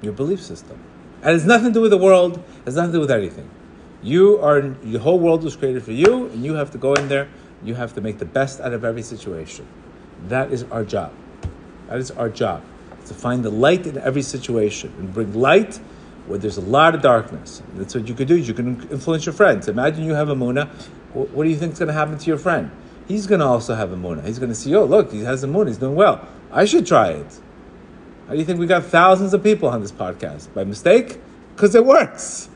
Your 0.00 0.14
belief 0.14 0.40
system. 0.40 0.80
It 1.20 1.26
has 1.26 1.44
nothing 1.44 1.66
to 1.66 1.74
do 1.74 1.80
with 1.82 1.90
the 1.90 1.98
world, 1.98 2.42
has 2.64 2.76
nothing 2.76 2.92
to 2.92 2.96
do 2.96 3.00
with 3.00 3.10
anything. 3.10 3.50
You 4.02 4.38
are 4.40 4.62
the 4.62 5.00
whole 5.00 5.18
world 5.18 5.44
was 5.44 5.54
created 5.54 5.82
for 5.82 5.92
you, 5.92 6.28
and 6.28 6.42
you 6.42 6.54
have 6.54 6.70
to 6.70 6.78
go 6.78 6.94
in 6.94 7.08
there. 7.08 7.28
You 7.62 7.74
have 7.74 7.92
to 7.92 8.00
make 8.00 8.16
the 8.16 8.24
best 8.24 8.58
out 8.58 8.72
of 8.72 8.84
every 8.84 9.02
situation. 9.02 9.66
That 10.28 10.50
is 10.50 10.62
our 10.70 10.82
job. 10.82 11.12
That 11.88 11.98
is 11.98 12.10
our 12.12 12.30
job. 12.30 12.62
to 13.04 13.14
find 13.14 13.44
the 13.44 13.50
light 13.50 13.86
in 13.86 13.98
every 13.98 14.22
situation 14.22 14.94
and 14.98 15.12
bring 15.12 15.32
light 15.34 15.78
where 16.26 16.38
there's 16.38 16.58
a 16.58 16.62
lot 16.62 16.94
of 16.94 17.00
darkness. 17.02 17.62
That's 17.74 17.94
what 17.94 18.06
you 18.06 18.14
could 18.14 18.28
do. 18.28 18.36
You 18.36 18.54
can 18.54 18.88
influence 18.90 19.24
your 19.26 19.32
friends. 19.34 19.66
Imagine 19.68 20.04
you 20.04 20.14
have 20.14 20.28
a 20.28 20.34
muna. 20.34 20.68
What 21.12 21.44
do 21.44 21.50
you 21.50 21.56
think 21.56 21.72
is 21.72 21.78
going 21.78 21.88
to 21.88 21.94
happen 21.94 22.18
to 22.18 22.26
your 22.26 22.38
friend? 22.38 22.70
He's 23.06 23.26
going 23.26 23.40
to 23.40 23.46
also 23.46 23.74
have 23.74 23.90
a 23.92 23.96
muna. 23.96 24.24
He's 24.24 24.38
going 24.38 24.50
to 24.50 24.54
see, 24.54 24.74
oh, 24.74 24.84
look, 24.84 25.10
he 25.10 25.20
has 25.20 25.42
a 25.42 25.46
muna. 25.46 25.68
He's 25.68 25.78
doing 25.78 25.94
well. 25.94 26.26
I 26.52 26.66
should 26.66 26.86
try 26.86 27.08
it. 27.10 27.40
How 28.26 28.34
do 28.34 28.38
you 28.38 28.44
think 28.44 28.60
we 28.60 28.66
got 28.66 28.84
thousands 28.84 29.32
of 29.32 29.42
people 29.42 29.70
on 29.70 29.80
this 29.80 29.92
podcast? 29.92 30.52
By 30.52 30.64
mistake? 30.64 31.18
Because 31.54 31.74
it 31.74 31.84
works. 31.84 32.50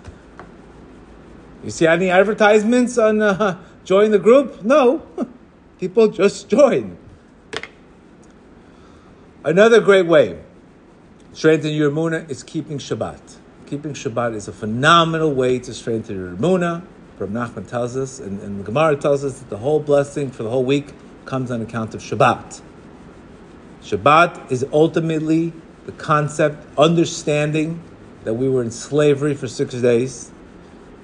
You 1.65 1.71
see 1.71 1.87
any 1.87 2.11
advertisements 2.11 2.99
on 2.99 3.23
uh, 3.23 3.59
join 3.85 4.11
the 4.11 4.19
group? 4.19 4.62
No. 4.62 5.07
People 5.81 6.09
just 6.09 6.49
join. 6.49 6.99
Another 9.45 9.81
great 9.81 10.07
way 10.07 10.38
strengthen 11.33 11.73
your 11.73 11.91
emunah 11.91 12.29
is 12.31 12.43
keeping 12.43 12.79
Shabbat. 12.79 13.37
Keeping 13.67 13.95
Shabbat 13.95 14.35
is 14.35 14.49
a 14.49 14.53
phenomenal 14.53 15.33
way 15.35 15.59
to 15.59 15.73
strengthen 15.73 16.17
your 16.17 16.37
emunah. 16.37 16.85
Rav 17.23 17.31
Nachman 17.31 17.69
tells 17.69 17.97
us, 17.97 18.19
and, 18.19 18.41
and 18.41 18.61
the 18.61 18.65
Gemara 18.65 18.97
tells 18.97 19.25
us 19.25 19.39
that 19.39 19.49
the 19.49 19.59
whole 19.59 19.79
blessing 19.81 20.31
for 20.31 20.43
the 20.43 20.51
whole 20.51 20.65
week 20.65 20.89
comes 21.25 21.51
on 21.51 21.63
account 21.63 21.95
of 21.95 22.01
Shabbat. 22.01 22.61
Shabbat 23.83 24.51
is 24.51 24.67
ultimately 24.73 25.53
the 25.87 25.93
concept, 25.93 26.67
understanding 26.77 27.81
that 28.25 28.35
we 28.35 28.49
were 28.49 28.63
in 28.63 28.71
slavery 28.71 29.35
for 29.35 29.47
six 29.47 29.75
days, 29.75 30.31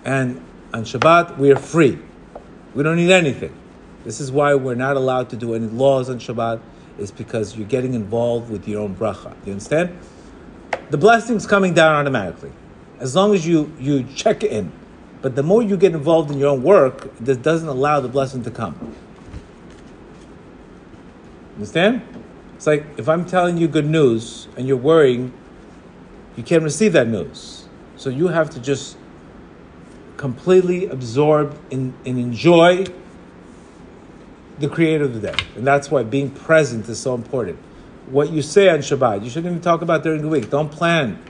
and 0.04 0.44
on 0.74 0.85
Shabbat 0.85 1.38
we 1.38 1.52
are 1.52 1.57
free. 1.57 1.98
We 2.74 2.83
don't 2.83 2.96
need 2.96 3.12
anything. 3.12 3.54
This 4.04 4.20
is 4.20 4.33
why 4.33 4.54
we're 4.54 4.74
not 4.74 4.96
allowed 4.96 5.31
to 5.31 5.37
do 5.37 5.54
any 5.54 5.66
laws 5.66 6.11
on 6.11 6.18
Shabbat, 6.18 6.61
is 6.98 7.12
because 7.12 7.57
you're 7.57 7.68
getting 7.68 7.94
involved 7.94 8.50
with 8.50 8.66
your 8.66 8.83
own 8.83 8.96
bracha. 8.96 9.35
You 9.46 9.52
understand? 9.52 9.96
The 10.90 10.98
blessing's 10.98 11.46
coming 11.46 11.74
down 11.74 11.94
automatically. 11.94 12.52
As 12.98 13.14
long 13.14 13.35
as 13.35 13.46
you, 13.46 13.72
you 13.78 14.04
check 14.16 14.42
in. 14.42 14.72
But 15.20 15.35
the 15.35 15.42
more 15.42 15.62
you 15.62 15.76
get 15.76 15.92
involved 15.92 16.31
in 16.31 16.38
your 16.38 16.48
own 16.48 16.62
work, 16.62 17.16
this 17.18 17.37
doesn't 17.37 17.68
allow 17.68 18.00
the 18.00 18.09
blessing 18.09 18.44
to 18.44 18.50
come. 18.50 18.94
Understand? 21.54 22.02
It's 22.54 22.66
like 22.66 22.87
if 22.96 23.09
I'm 23.09 23.24
telling 23.24 23.59
you 23.59 23.66
good 23.66 23.87
news 23.87 24.48
and 24.57 24.66
you're 24.66 24.76
worrying, 24.76 25.33
you 26.37 26.42
can't 26.44 26.62
receive 26.62 26.92
that 26.92 27.09
news. 27.09 27.66
So 27.96 28.11
you 28.11 28.28
have 28.28 28.50
to 28.50 28.61
just 28.61 28.96
completely 30.16 30.87
absorb 30.87 31.59
and, 31.72 31.94
and 32.07 32.18
enjoy 32.18 32.87
the 34.59 34.68
creator 34.68 35.04
of 35.04 35.14
the 35.14 35.33
day. 35.33 35.44
And 35.57 35.66
that's 35.66 35.90
why 35.90 36.02
being 36.04 36.31
present 36.31 36.88
is 36.88 36.98
so 36.98 37.14
important. 37.14 37.59
What 38.07 38.31
you 38.31 38.42
say 38.42 38.68
on 38.68 38.78
Shabbat, 38.78 39.22
you 39.24 39.31
shouldn't 39.31 39.46
even 39.46 39.61
talk 39.61 39.83
about 39.83 40.02
during 40.02 40.22
the 40.22 40.28
week. 40.28 40.50
Don't 40.50 40.70
plan. 40.70 41.22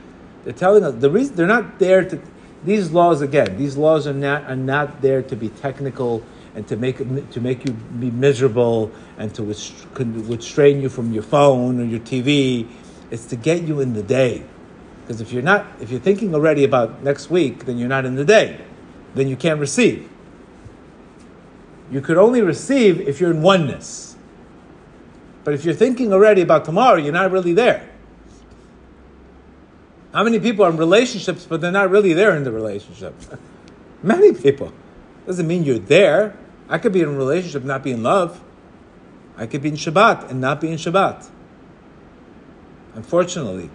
They're 0.45 0.53
telling 0.53 0.85
us 0.85 0.95
the 0.95 1.11
reason 1.11 1.37
they're 1.37 1.47
not 1.47 1.79
there 1.79 2.05
to 2.05 2.21
these 2.65 2.91
laws 2.91 3.21
again, 3.23 3.57
these 3.57 3.77
laws 3.77 4.07
are 4.07 4.13
not 4.13 4.45
are 4.45 4.57
not 4.57 5.01
there 5.01 5.23
to 5.23 5.37
be 5.37 5.49
technical 5.49 6.23
and 6.55 6.67
to 6.69 6.77
make 6.77 6.99
to 7.31 7.41
make 7.41 7.65
you 7.65 7.73
be 7.73 8.11
miserable 8.11 8.91
and 9.17 9.35
to 9.35 9.45
restrain 9.45 10.81
you 10.81 10.89
from 10.89 11.13
your 11.13 11.23
phone 11.23 11.81
or 11.81 11.85
your 11.85 12.01
TV. 12.01 12.69
It's 13.11 13.27
to 13.27 13.37
get 13.37 13.63
you 13.63 13.81
in 13.81 13.95
the 13.95 14.03
day. 14.03 14.45
Because 15.03 15.23
if 15.23 15.33
you're 15.33 15.43
not, 15.43 15.67
if 15.81 15.91
you're 15.91 16.01
thinking 16.01 16.35
already 16.35 16.65
about 16.65 17.03
next 17.03 17.31
week, 17.31 17.65
then 17.65 17.79
you're 17.79 17.89
not 17.89 18.05
in 18.05 18.15
the 18.15 18.25
day. 18.25 18.61
Then 19.15 19.29
you 19.29 19.37
can't 19.37 19.59
receive. 19.59 20.11
You 21.91 22.03
could 22.03 22.19
only 22.19 22.43
receive 22.43 23.01
if 23.01 23.19
you're 23.19 23.31
in 23.31 23.41
oneness. 23.41 24.17
But 25.45 25.55
if 25.55 25.65
you're 25.65 25.75
thinking 25.75 26.13
already 26.13 26.43
about 26.43 26.67
tomorrow, 26.67 26.97
you're 26.97 27.15
not 27.15 27.31
really 27.31 27.55
there. 27.55 27.89
How 30.13 30.25
many 30.25 30.41
people 30.41 30.65
are 30.65 30.71
in 30.71 30.77
relationships, 30.77 31.47
but 31.49 31.61
they're 31.61 31.71
not 31.71 31.91
really 31.91 32.13
there 32.13 32.35
in 32.37 32.45
the 32.45 32.53
relationship? 32.53 33.15
Many 34.03 34.33
people. 34.33 34.73
Doesn't 35.27 35.47
mean 35.47 35.65
you're 35.65 35.79
there. 35.79 36.37
I 36.69 36.79
could 36.79 36.93
be 36.93 37.03
in 37.03 37.09
a 37.09 37.13
relationship, 37.13 37.65
not 37.65 37.83
be 37.83 37.91
in 37.93 38.03
love. 38.03 38.43
I 39.37 39.47
could 39.47 39.63
be 39.63 39.69
in 39.69 39.75
Shabbat 39.75 40.31
and 40.31 40.41
not 40.41 40.61
be 40.61 40.69
in 40.69 40.77
Shabbat. 40.77 41.29
Unfortunately. 42.95 43.71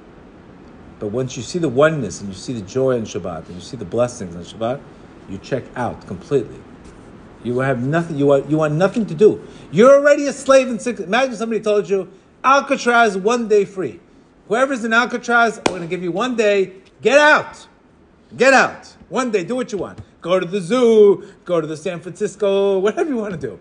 But 0.99 1.07
once 1.09 1.37
you 1.37 1.43
see 1.43 1.59
the 1.59 1.69
oneness 1.69 2.21
and 2.21 2.29
you 2.29 2.35
see 2.35 2.53
the 2.53 2.61
joy 2.61 2.91
in 2.91 3.03
Shabbat 3.03 3.47
and 3.47 3.55
you 3.55 3.61
see 3.61 3.77
the 3.77 3.85
blessings 3.85 4.35
in 4.35 4.41
Shabbat, 4.41 4.81
you 5.29 5.37
check 5.37 5.63
out 5.75 6.05
completely. 6.07 6.59
You 7.43 7.59
have 7.59 7.85
nothing. 7.85 8.17
You 8.17 8.27
want. 8.27 8.49
You 8.49 8.57
want 8.57 8.73
nothing 8.75 9.05
to 9.07 9.13
do. 9.13 9.45
You're 9.71 9.95
already 9.95 10.27
a 10.27 10.33
slave 10.33 10.69
in 10.69 10.79
six. 10.79 10.99
Imagine 10.99 11.35
somebody 11.35 11.61
told 11.61 11.89
you 11.89 12.09
Alcatraz 12.43 13.17
one 13.17 13.47
day 13.47 13.65
free. 13.65 13.99
Whoever's 14.47 14.83
in 14.83 14.93
Alcatraz, 14.93 15.57
I'm 15.57 15.63
going 15.65 15.81
to 15.81 15.87
give 15.87 16.03
you 16.03 16.11
one 16.11 16.35
day. 16.35 16.73
Get 17.01 17.17
out. 17.17 17.67
Get 18.35 18.53
out. 18.53 18.87
One 19.09 19.31
day, 19.31 19.43
do 19.43 19.55
what 19.55 19.71
you 19.71 19.77
want. 19.77 19.99
Go 20.21 20.39
to 20.39 20.45
the 20.45 20.59
zoo. 20.59 21.27
Go 21.45 21.61
to 21.61 21.67
the 21.67 21.77
San 21.77 21.99
Francisco. 21.99 22.79
Whatever 22.79 23.09
you 23.09 23.17
want 23.17 23.39
to 23.39 23.39
do. 23.39 23.59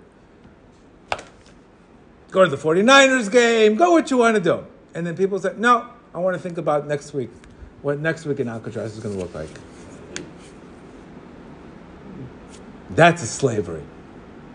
Go 2.31 2.45
to 2.45 2.51
the 2.51 2.57
49ers 2.57 3.31
game. 3.31 3.77
Go 3.77 3.92
what 3.92 4.11
you 4.11 4.16
want 4.16 4.37
to 4.37 4.40
do. 4.40 4.64
And 4.95 5.07
then 5.07 5.16
people 5.16 5.38
say, 5.38 5.55
no, 5.57 5.88
I 6.14 6.18
want 6.18 6.35
to 6.35 6.42
think 6.42 6.59
about 6.59 6.87
next 6.87 7.12
week. 7.12 7.31
What 7.83 7.99
next 7.99 8.25
week 8.27 8.40
in 8.40 8.49
Alcatraz 8.49 8.97
is 8.97 9.03
going 9.03 9.14
to 9.14 9.21
look 9.21 9.35
like. 9.35 9.49
That's 12.90 13.23
a 13.23 13.27
slavery. 13.27 13.83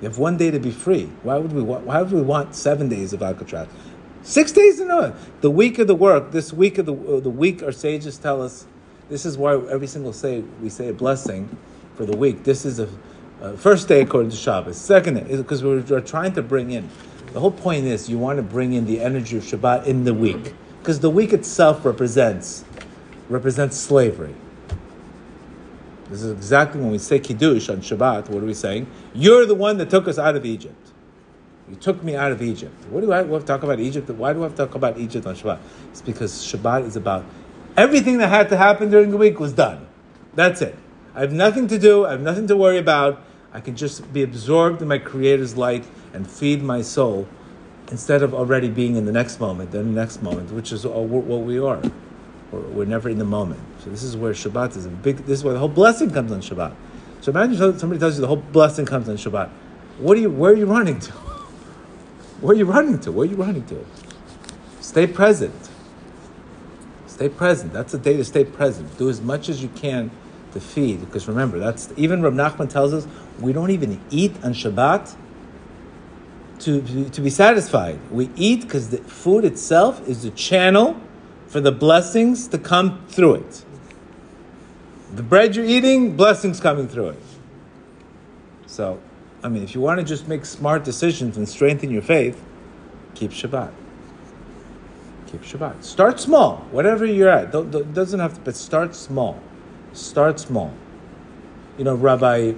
You 0.01 0.07
have 0.07 0.17
one 0.17 0.37
day 0.37 0.51
to 0.51 0.59
be 0.59 0.71
free. 0.71 1.05
Why 1.23 1.37
would 1.37 1.51
we 1.51 1.61
want, 1.61 1.85
why 1.85 2.01
would 2.01 2.11
we 2.11 2.21
want 2.21 2.55
seven 2.55 2.87
days 2.87 3.13
of 3.13 3.23
Alcatraz? 3.23 3.67
Six 4.27 4.51
days 4.51 4.81
in 4.81 4.91
a 4.91 5.15
The 5.39 5.49
week 5.49 5.79
of 5.79 5.87
the 5.87 5.95
work, 5.95 6.31
this 6.31 6.51
week 6.51 6.77
of 6.79 6.85
the, 6.85 6.93
uh, 6.93 7.21
the 7.21 7.29
week, 7.29 7.63
our 7.63 7.71
sages 7.71 8.17
tell 8.17 8.41
us, 8.41 8.65
this 9.07 9.25
is 9.25 9.37
why 9.37 9.53
every 9.53 9.87
single 9.87 10.11
say 10.11 10.41
we 10.61 10.67
say 10.67 10.89
a 10.89 10.93
blessing 10.93 11.57
for 11.95 12.05
the 12.05 12.17
week. 12.17 12.43
This 12.43 12.65
is 12.65 12.79
a 12.79 12.89
first 13.55 13.87
day 13.87 14.01
according 14.01 14.31
to 14.31 14.35
Shabbos. 14.35 14.75
Second 14.75 15.13
day, 15.13 15.37
because 15.37 15.63
we're, 15.63 15.79
we're 15.79 16.01
trying 16.01 16.33
to 16.33 16.41
bring 16.41 16.71
in. 16.71 16.89
The 17.31 17.39
whole 17.39 17.51
point 17.51 17.85
is 17.85 18.09
you 18.09 18.17
want 18.17 18.35
to 18.35 18.43
bring 18.43 18.73
in 18.73 18.85
the 18.85 18.99
energy 18.99 19.37
of 19.37 19.43
Shabbat 19.43 19.85
in 19.85 20.03
the 20.03 20.13
week. 20.13 20.53
Because 20.79 20.99
the 20.99 21.09
week 21.09 21.31
itself 21.31 21.85
represents 21.85 22.65
represents 23.29 23.77
slavery. 23.77 24.35
This 26.09 26.21
is 26.21 26.31
exactly 26.31 26.81
when 26.81 26.91
we 26.91 26.97
say 26.97 27.19
Kiddush 27.19 27.69
on 27.69 27.77
Shabbat, 27.77 28.27
what 28.27 28.43
are 28.43 28.45
we 28.45 28.53
saying? 28.53 28.87
You're 29.13 29.45
the 29.45 29.55
one 29.55 29.77
that 29.77 29.89
took 29.89 30.05
us 30.09 30.19
out 30.19 30.35
of 30.35 30.45
Egypt. 30.45 30.86
You 31.69 31.75
took 31.75 32.01
me 32.03 32.15
out 32.15 32.31
of 32.31 32.41
Egypt. 32.41 32.73
What 32.89 33.01
do 33.01 33.11
I 33.11 33.17
have 33.17 33.29
to 33.29 33.39
talk 33.39 33.63
about 33.63 33.79
Egypt? 33.79 34.09
Why 34.09 34.33
do 34.33 34.39
I 34.39 34.43
have 34.43 34.55
to 34.55 34.65
talk 34.65 34.75
about 34.75 34.97
Egypt 34.97 35.25
on 35.25 35.35
Shabbat? 35.35 35.59
It's 35.91 36.01
because 36.01 36.33
Shabbat 36.33 36.85
is 36.85 36.95
about 36.95 37.25
everything 37.75 38.17
that 38.17 38.29
had 38.29 38.49
to 38.49 38.57
happen 38.57 38.89
during 38.89 39.11
the 39.11 39.17
week 39.17 39.39
was 39.39 39.53
done. 39.53 39.87
That's 40.33 40.61
it. 40.61 40.75
I 41.13 41.21
have 41.21 41.33
nothing 41.33 41.67
to 41.67 41.79
do, 41.79 42.05
I 42.05 42.11
have 42.11 42.21
nothing 42.21 42.47
to 42.47 42.55
worry 42.55 42.77
about. 42.77 43.23
I 43.53 43.59
can 43.59 43.75
just 43.75 44.11
be 44.13 44.23
absorbed 44.23 44.81
in 44.81 44.87
my 44.87 44.97
Creator's 44.97 45.57
light 45.57 45.85
and 46.13 46.29
feed 46.29 46.61
my 46.61 46.81
soul 46.81 47.27
instead 47.89 48.21
of 48.21 48.33
already 48.33 48.69
being 48.69 48.95
in 48.95 49.05
the 49.05 49.11
next 49.11 49.39
moment, 49.39 49.71
then 49.71 49.93
the 49.93 49.99
next 49.99 50.21
moment, 50.21 50.51
which 50.51 50.71
is 50.71 50.85
what 50.85 51.41
we 51.41 51.59
are. 51.59 51.81
We're, 52.51 52.85
never 52.85 53.09
in 53.09 53.17
the 53.17 53.25
moment. 53.25 53.59
So 53.83 53.89
this 53.89 54.03
is 54.03 54.15
where 54.15 54.31
Shabbat 54.31 54.77
is 54.77 54.85
a 54.85 54.89
big. 54.89 55.17
This 55.17 55.39
is 55.39 55.43
where 55.43 55.53
the 55.53 55.59
whole 55.59 55.67
blessing 55.67 56.11
comes 56.11 56.31
on 56.31 56.39
Shabbat. 56.39 56.73
So 57.19 57.31
imagine 57.31 57.77
somebody 57.77 57.99
tells 57.99 58.15
you 58.15 58.21
the 58.21 58.27
whole 58.27 58.37
blessing 58.37 58.85
comes 58.85 59.09
on 59.09 59.17
Shabbat. 59.17 59.49
What 59.99 60.17
are 60.17 60.21
you? 60.21 60.29
Where 60.29 60.53
are 60.53 60.55
you 60.55 60.65
running 60.65 60.99
to? 60.99 61.13
Where 62.41 62.55
are 62.55 62.57
you 62.57 62.65
running 62.65 62.99
to? 62.99 63.11
Where 63.11 63.27
are 63.27 63.29
you 63.29 63.37
running 63.37 63.65
to? 63.67 63.85
Stay 64.79 65.07
present. 65.07 65.69
Stay 67.07 67.29
present. 67.29 67.73
That's 67.73 67.93
a 67.93 67.97
day 67.97 68.15
to 68.17 68.23
stay 68.23 68.45
present. 68.45 68.97
Do 68.97 69.09
as 69.09 69.21
much 69.21 69.49
as 69.49 69.61
you 69.61 69.69
can 69.69 70.11
to 70.53 70.59
feed, 70.59 71.01
because 71.01 71.27
remember, 71.27 71.59
that's 71.59 71.91
even 71.97 72.21
Rav 72.21 72.33
Nachman 72.33 72.69
tells 72.69 72.93
us 72.93 73.07
we 73.39 73.53
don't 73.53 73.71
even 73.71 73.99
eat 74.09 74.35
on 74.43 74.53
Shabbat 74.53 75.15
to, 76.59 77.09
to 77.09 77.21
be 77.21 77.29
satisfied. 77.29 77.99
We 78.11 78.29
eat 78.35 78.61
because 78.61 78.89
the 78.89 78.97
food 78.97 79.45
itself 79.45 80.07
is 80.07 80.23
the 80.23 80.31
channel 80.31 80.99
for 81.47 81.59
the 81.59 81.71
blessings 81.71 82.47
to 82.49 82.57
come 82.57 83.05
through 83.07 83.35
it. 83.35 83.63
The 85.15 85.23
bread 85.23 85.55
you're 85.55 85.65
eating, 85.65 86.15
blessings 86.15 86.59
coming 86.59 86.87
through 86.87 87.09
it. 87.09 87.23
So, 88.65 88.99
I 89.47 89.49
mean, 89.49 89.63
if 89.63 89.73
you 89.73 89.79
want 89.79 89.97
to 89.97 90.05
just 90.05 90.27
make 90.27 90.43
smart 90.43 90.83
decisions 90.83 91.37
and 91.37 91.47
strengthen 91.47 91.89
your 91.89 92.01
faith, 92.01 92.43
keep 93.15 93.31
Shabbat. 93.31 93.71
Keep 95.27 95.41
Shabbat. 95.43 95.85
Start 95.85 96.19
small, 96.19 96.57
whatever 96.71 97.05
you're 97.05 97.29
at. 97.29 97.53
Don't, 97.53 97.71
don't, 97.71 97.93
doesn't 97.93 98.19
have 98.19 98.33
to, 98.33 98.41
but 98.41 98.57
start 98.57 98.93
small. 98.93 99.41
Start 99.93 100.41
small. 100.41 100.73
You 101.77 101.85
know, 101.85 101.95
Rabbi 101.95 102.55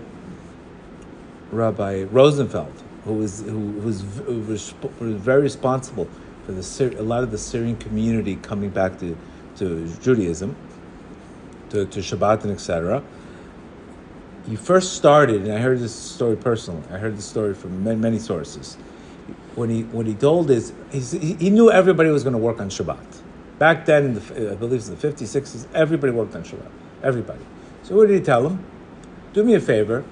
Rabbi 1.51 2.05
Rosenfeld, 2.05 2.73
who 3.05 3.13
was 3.13 3.41
who 3.41 3.59
was, 3.59 4.01
who 4.25 4.39
was, 4.39 4.73
very 4.99 5.43
responsible 5.43 6.07
for 6.43 6.53
the 6.53 6.95
a 6.97 7.03
lot 7.03 7.21
of 7.21 7.29
the 7.29 7.37
Syrian 7.37 7.77
community 7.77 8.37
coming 8.37 8.71
back 8.71 8.97
to, 8.97 9.15
to 9.57 9.87
Judaism, 10.01 10.55
to, 11.69 11.85
to 11.85 11.99
Shabbat 11.99 12.45
and 12.45 12.51
etc. 12.51 13.03
He 14.49 14.55
first 14.55 14.93
started, 14.93 15.43
and 15.43 15.53
I 15.53 15.59
heard 15.59 15.79
this 15.79 15.93
story 15.93 16.35
personally. 16.35 16.81
I 16.91 16.97
heard 16.97 17.15
this 17.15 17.25
story 17.25 17.53
from 17.53 17.83
many, 17.83 17.97
many 17.97 18.17
sources. 18.17 18.75
When 19.53 19.69
he 19.69 19.83
when 19.83 20.07
he 20.07 20.15
told 20.15 20.49
his, 20.49 20.73
he, 20.91 21.35
he 21.35 21.49
knew 21.51 21.69
everybody 21.69 22.09
was 22.09 22.23
going 22.23 22.33
to 22.33 22.39
work 22.39 22.59
on 22.59 22.69
Shabbat. 22.69 23.21
Back 23.59 23.85
then, 23.85 24.15
the, 24.15 24.51
I 24.51 24.55
believe 24.55 24.87
in 24.87 24.95
the 24.95 25.07
50s, 25.07 25.41
60s, 25.41 25.67
everybody 25.75 26.11
worked 26.11 26.35
on 26.35 26.43
Shabbat. 26.43 26.71
Everybody. 27.03 27.45
So 27.83 27.95
what 27.95 28.07
did 28.07 28.17
he 28.17 28.25
tell 28.25 28.41
them? 28.41 28.65
Do 29.33 29.43
me 29.43 29.53
a 29.53 29.59
favor. 29.59 30.03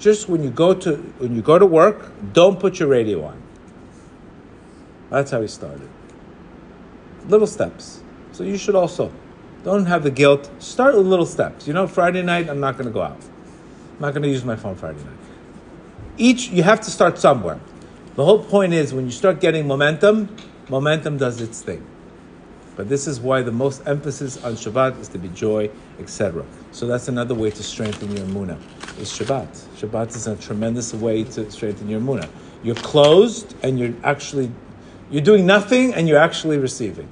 Just 0.00 0.28
when 0.28 0.42
you 0.42 0.50
go 0.50 0.74
to 0.74 0.96
when 1.18 1.36
you 1.36 1.42
go 1.42 1.56
to 1.56 1.66
work, 1.66 2.10
don't 2.32 2.58
put 2.58 2.80
your 2.80 2.88
radio 2.88 3.24
on. 3.24 3.40
That's 5.10 5.30
how 5.30 5.40
he 5.40 5.48
started. 5.48 5.88
Little 7.28 7.46
steps. 7.46 8.02
So 8.32 8.42
you 8.42 8.56
should 8.56 8.74
also. 8.74 9.12
Don't 9.68 9.84
have 9.84 10.02
the 10.02 10.10
guilt. 10.10 10.50
Start 10.60 10.96
with 10.96 11.06
little 11.06 11.26
steps. 11.26 11.68
You 11.68 11.74
know, 11.74 11.86
Friday 11.86 12.22
night, 12.22 12.48
I'm 12.48 12.58
not 12.58 12.78
going 12.78 12.86
to 12.86 12.90
go 12.90 13.02
out. 13.02 13.18
I'm 13.20 14.00
not 14.00 14.14
going 14.14 14.22
to 14.22 14.28
use 14.30 14.42
my 14.42 14.56
phone 14.56 14.74
Friday 14.74 14.96
night. 15.00 15.18
Each, 16.16 16.48
you 16.48 16.62
have 16.62 16.80
to 16.80 16.90
start 16.90 17.18
somewhere. 17.18 17.60
The 18.14 18.24
whole 18.24 18.42
point 18.42 18.72
is 18.72 18.94
when 18.94 19.04
you 19.04 19.10
start 19.10 19.42
getting 19.42 19.66
momentum, 19.66 20.34
momentum 20.70 21.18
does 21.18 21.42
its 21.42 21.60
thing. 21.60 21.86
But 22.76 22.88
this 22.88 23.06
is 23.06 23.20
why 23.20 23.42
the 23.42 23.52
most 23.52 23.82
emphasis 23.86 24.42
on 24.42 24.54
Shabbat 24.54 24.98
is 25.00 25.08
to 25.08 25.18
be 25.18 25.28
joy, 25.28 25.68
etc. 25.98 26.46
So 26.72 26.86
that's 26.86 27.08
another 27.08 27.34
way 27.34 27.50
to 27.50 27.62
strengthen 27.62 28.16
your 28.16 28.24
Emunah, 28.24 28.58
is 28.98 29.10
Shabbat. 29.12 29.50
Shabbat 29.76 30.16
is 30.16 30.26
a 30.26 30.36
tremendous 30.36 30.94
way 30.94 31.24
to 31.24 31.50
strengthen 31.50 31.90
your 31.90 32.00
Emunah. 32.00 32.30
You're 32.62 32.74
closed 32.76 33.54
and 33.62 33.78
you're 33.78 33.92
actually 34.02 34.50
you're 35.10 35.20
doing 35.20 35.44
nothing 35.44 35.92
and 35.92 36.08
you're 36.08 36.16
actually 36.16 36.56
receiving. 36.56 37.10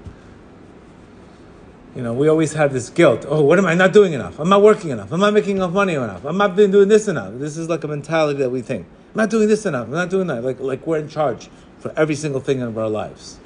You 1.97 2.03
know, 2.03 2.13
we 2.13 2.29
always 2.29 2.53
have 2.53 2.75
this 2.75 2.91
guilt. 2.91 3.25
Oh, 3.27 3.41
what 3.41 3.59
am 3.59 3.65
I 3.65 3.75
not 3.75 3.95
doing 3.95 4.13
enough? 4.13 4.39
I'm 4.39 4.51
not 4.51 4.61
working 4.61 4.91
enough. 4.91 5.11
I'm 5.13 5.21
not 5.21 5.33
making 5.33 5.57
enough 5.57 5.73
money 5.73 5.95
enough. 5.95 6.27
I'm 6.27 6.37
not 6.37 6.55
been 6.55 6.71
doing 6.71 6.89
this 6.89 7.09
enough. 7.09 7.33
This 7.39 7.57
is 7.57 7.71
like 7.71 7.85
a 7.85 7.89
mentality 7.89 8.39
that 8.41 8.51
we 8.51 8.61
think. 8.61 8.87
I'm 9.15 9.17
not 9.23 9.31
doing 9.31 9.49
this 9.49 9.65
enough. 9.65 9.87
I'm 9.87 9.95
not 9.95 10.11
doing 10.11 10.27
that. 10.27 10.45
Like, 10.45 10.61
like 10.61 10.87
we're 10.87 10.99
in 10.99 11.09
charge 11.09 11.49
for 11.79 11.95
every 11.97 12.15
single 12.15 12.43
thing 12.43 12.61
of 12.61 12.77
our 12.77 12.91
lives. 12.91 13.39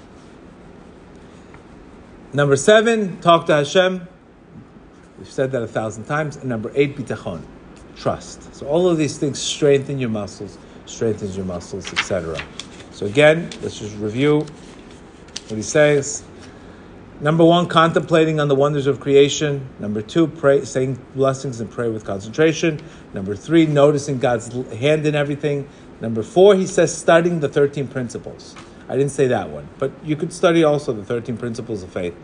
Number 2.33 2.57
seven, 2.57 3.21
talk 3.21 3.47
to 3.47 3.55
Hashem. 3.55 4.09
We've 5.19 5.31
said 5.31 5.53
that 5.53 5.63
a 5.63 5.69
thousand 5.69 6.07
times. 6.07 6.37
And 6.37 6.47
number 6.47 6.73
eight, 6.75 6.97
bitachon, 6.97 7.43
trust. 7.95 8.53
So 8.53 8.67
all 8.67 8.89
of 8.89 8.99
these 8.99 9.17
things 9.17 9.39
strengthen 9.39 10.01
your 10.01 10.11
muscles, 10.11 10.59
strengthens 10.87 11.37
your 11.37 11.47
muscles, 11.47 11.93
etc. 11.93 12.37
So 12.91 13.07
again, 13.07 13.49
let's 13.63 13.79
just 13.79 13.97
review 13.99 14.41
what 14.41 15.57
he 15.57 15.63
says. 15.63 16.25
Number 17.23 17.45
one, 17.45 17.67
contemplating 17.67 18.41
on 18.41 18.49
the 18.49 18.55
wonders 18.55 18.87
of 18.87 18.99
creation. 18.99 19.69
Number 19.79 20.01
two, 20.01 20.27
pray, 20.27 20.65
saying 20.65 20.99
blessings 21.15 21.61
and 21.61 21.71
pray 21.71 21.91
with 21.91 22.03
concentration. 22.03 22.81
Number 23.13 23.37
three, 23.37 23.67
noticing 23.67 24.19
God's 24.19 24.51
hand 24.73 25.07
in 25.07 25.15
everything. 25.15 25.69
Number 26.01 26.23
four, 26.23 26.55
he 26.55 26.67
says 26.67 26.97
studying 26.97 27.41
the 27.41 27.49
13 27.49 27.89
principles. 27.89 28.57
I 28.89 28.97
didn't 28.97 29.13
say 29.13 29.27
that 29.27 29.51
one, 29.51 29.69
but 29.79 29.93
you 30.03 30.17
could 30.17 30.33
study 30.33 30.65
also 30.65 30.95
the 30.95 31.05
13 31.05 31.37
principles 31.37 31.83
of 31.83 31.93
faith. 31.93 32.15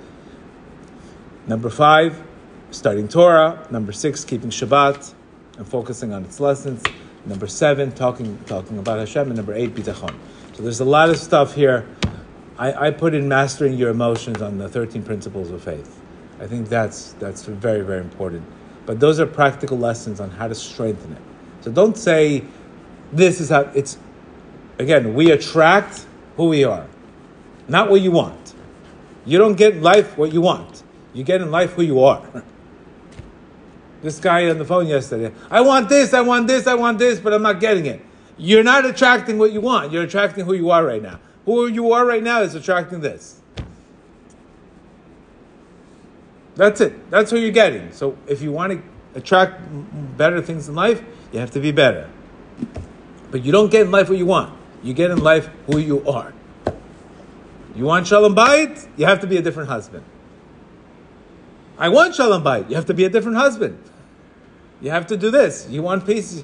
Number 1.46 1.68
five, 1.68 2.22
studying 2.70 3.06
Torah. 3.06 3.66
Number 3.70 3.92
six, 3.92 4.24
keeping 4.24 4.48
Shabbat 4.48 5.12
and 5.58 5.68
focusing 5.68 6.14
on 6.14 6.24
its 6.24 6.40
lessons. 6.40 6.82
Number 7.26 7.46
seven, 7.46 7.92
talking 7.92 8.38
talking 8.46 8.78
about 8.78 8.98
Hashem. 8.98 9.28
And 9.28 9.36
number 9.36 9.52
eight, 9.52 9.74
bitachon. 9.74 10.14
So 10.54 10.62
there's 10.62 10.80
a 10.80 10.84
lot 10.84 11.10
of 11.10 11.18
stuff 11.18 11.54
here. 11.54 11.86
I, 12.58 12.86
I 12.86 12.90
put 12.90 13.14
in 13.14 13.28
mastering 13.28 13.74
your 13.74 13.90
emotions 13.90 14.40
on 14.40 14.58
the 14.58 14.68
13 14.68 15.02
principles 15.02 15.50
of 15.50 15.62
faith. 15.62 16.00
I 16.40 16.46
think 16.46 16.68
that's 16.68 17.12
that's 17.14 17.44
very, 17.44 17.82
very 17.82 18.00
important. 18.00 18.44
But 18.86 19.00
those 19.00 19.20
are 19.20 19.26
practical 19.26 19.78
lessons 19.78 20.20
on 20.20 20.30
how 20.30 20.48
to 20.48 20.54
strengthen 20.54 21.12
it. 21.12 21.22
So 21.60 21.70
don't 21.70 21.96
say 21.96 22.44
this 23.12 23.40
is 23.40 23.50
how 23.50 23.62
it's 23.74 23.98
again, 24.78 25.14
we 25.14 25.30
attract 25.30 26.06
who 26.36 26.48
we 26.48 26.64
are, 26.64 26.86
not 27.68 27.90
what 27.90 28.00
you 28.00 28.10
want. 28.10 28.54
You 29.24 29.38
don't 29.38 29.56
get 29.56 29.74
in 29.74 29.82
life 29.82 30.16
what 30.16 30.32
you 30.32 30.40
want. 30.40 30.82
You 31.12 31.24
get 31.24 31.40
in 31.40 31.50
life 31.50 31.72
who 31.72 31.82
you 31.82 32.02
are. 32.04 32.44
This 34.02 34.20
guy 34.20 34.48
on 34.50 34.58
the 34.58 34.64
phone 34.64 34.86
yesterday, 34.86 35.34
I 35.50 35.62
want 35.62 35.88
this, 35.88 36.12
I 36.12 36.20
want 36.20 36.46
this, 36.46 36.66
I 36.66 36.74
want 36.74 36.98
this, 36.98 37.18
but 37.18 37.32
I'm 37.32 37.42
not 37.42 37.60
getting 37.60 37.86
it. 37.86 38.04
You're 38.36 38.62
not 38.62 38.84
attracting 38.84 39.38
what 39.38 39.52
you 39.52 39.60
want. 39.60 39.90
You're 39.90 40.04
attracting 40.04 40.44
who 40.44 40.52
you 40.52 40.70
are 40.70 40.84
right 40.84 41.02
now. 41.02 41.18
Who 41.46 41.68
you 41.68 41.92
are 41.92 42.04
right 42.04 42.22
now 42.22 42.42
is 42.42 42.54
attracting 42.54 43.00
this. 43.00 43.40
That's 46.56 46.80
it. 46.80 47.10
That's 47.10 47.30
who 47.30 47.38
you're 47.38 47.50
getting. 47.52 47.92
So 47.92 48.18
if 48.26 48.42
you 48.42 48.50
want 48.52 48.72
to 48.72 48.82
attract 49.14 49.60
better 50.16 50.42
things 50.42 50.68
in 50.68 50.74
life, 50.74 51.02
you 51.32 51.38
have 51.38 51.50
to 51.52 51.60
be 51.60 51.70
better. 51.70 52.10
But 53.30 53.44
you 53.44 53.52
don't 53.52 53.70
get 53.70 53.82
in 53.82 53.90
life 53.90 54.08
what 54.08 54.18
you 54.18 54.26
want. 54.26 54.58
You 54.82 54.94
get 54.94 55.10
in 55.10 55.22
life 55.22 55.48
who 55.66 55.78
you 55.78 56.06
are. 56.08 56.32
You 57.74 57.84
want 57.84 58.06
shalom 58.06 58.34
bayit? 58.34 58.88
You 58.96 59.06
have 59.06 59.20
to 59.20 59.26
be 59.26 59.36
a 59.36 59.42
different 59.42 59.68
husband. 59.68 60.04
I 61.78 61.90
want 61.90 62.14
shalom 62.14 62.42
bayit. 62.42 62.70
You 62.70 62.76
have 62.76 62.86
to 62.86 62.94
be 62.94 63.04
a 63.04 63.10
different 63.10 63.36
husband. 63.36 63.78
You 64.80 64.90
have 64.90 65.06
to 65.08 65.16
do 65.16 65.30
this. 65.30 65.68
You 65.68 65.82
want 65.82 66.06
peace. 66.06 66.42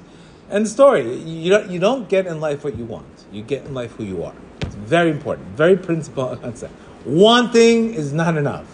End 0.51 0.67
story. 0.67 1.17
You 1.17 1.49
don't, 1.49 1.69
you 1.71 1.79
don't 1.79 2.07
get 2.07 2.27
in 2.27 2.39
life 2.39 2.63
what 2.63 2.77
you 2.77 2.85
want. 2.85 3.12
You 3.33 3.41
get 3.41 3.65
in 3.65 3.73
life 3.73 3.93
who 3.93 4.03
you 4.03 4.23
are. 4.23 4.35
It's 4.61 4.75
very 4.75 5.09
important. 5.09 5.47
Very 5.49 5.75
principle 5.75 6.37
concept. 6.37 6.71
One 7.03 7.51
thing 7.51 7.93
is 7.93 8.13
not 8.13 8.37
enough. 8.37 8.67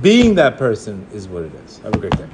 Being 0.00 0.36
that 0.36 0.56
person 0.56 1.06
is 1.12 1.28
what 1.28 1.42
it 1.42 1.52
is. 1.66 1.78
Have 1.78 1.94
a 1.94 1.98
great 1.98 2.16
day. 2.16 2.28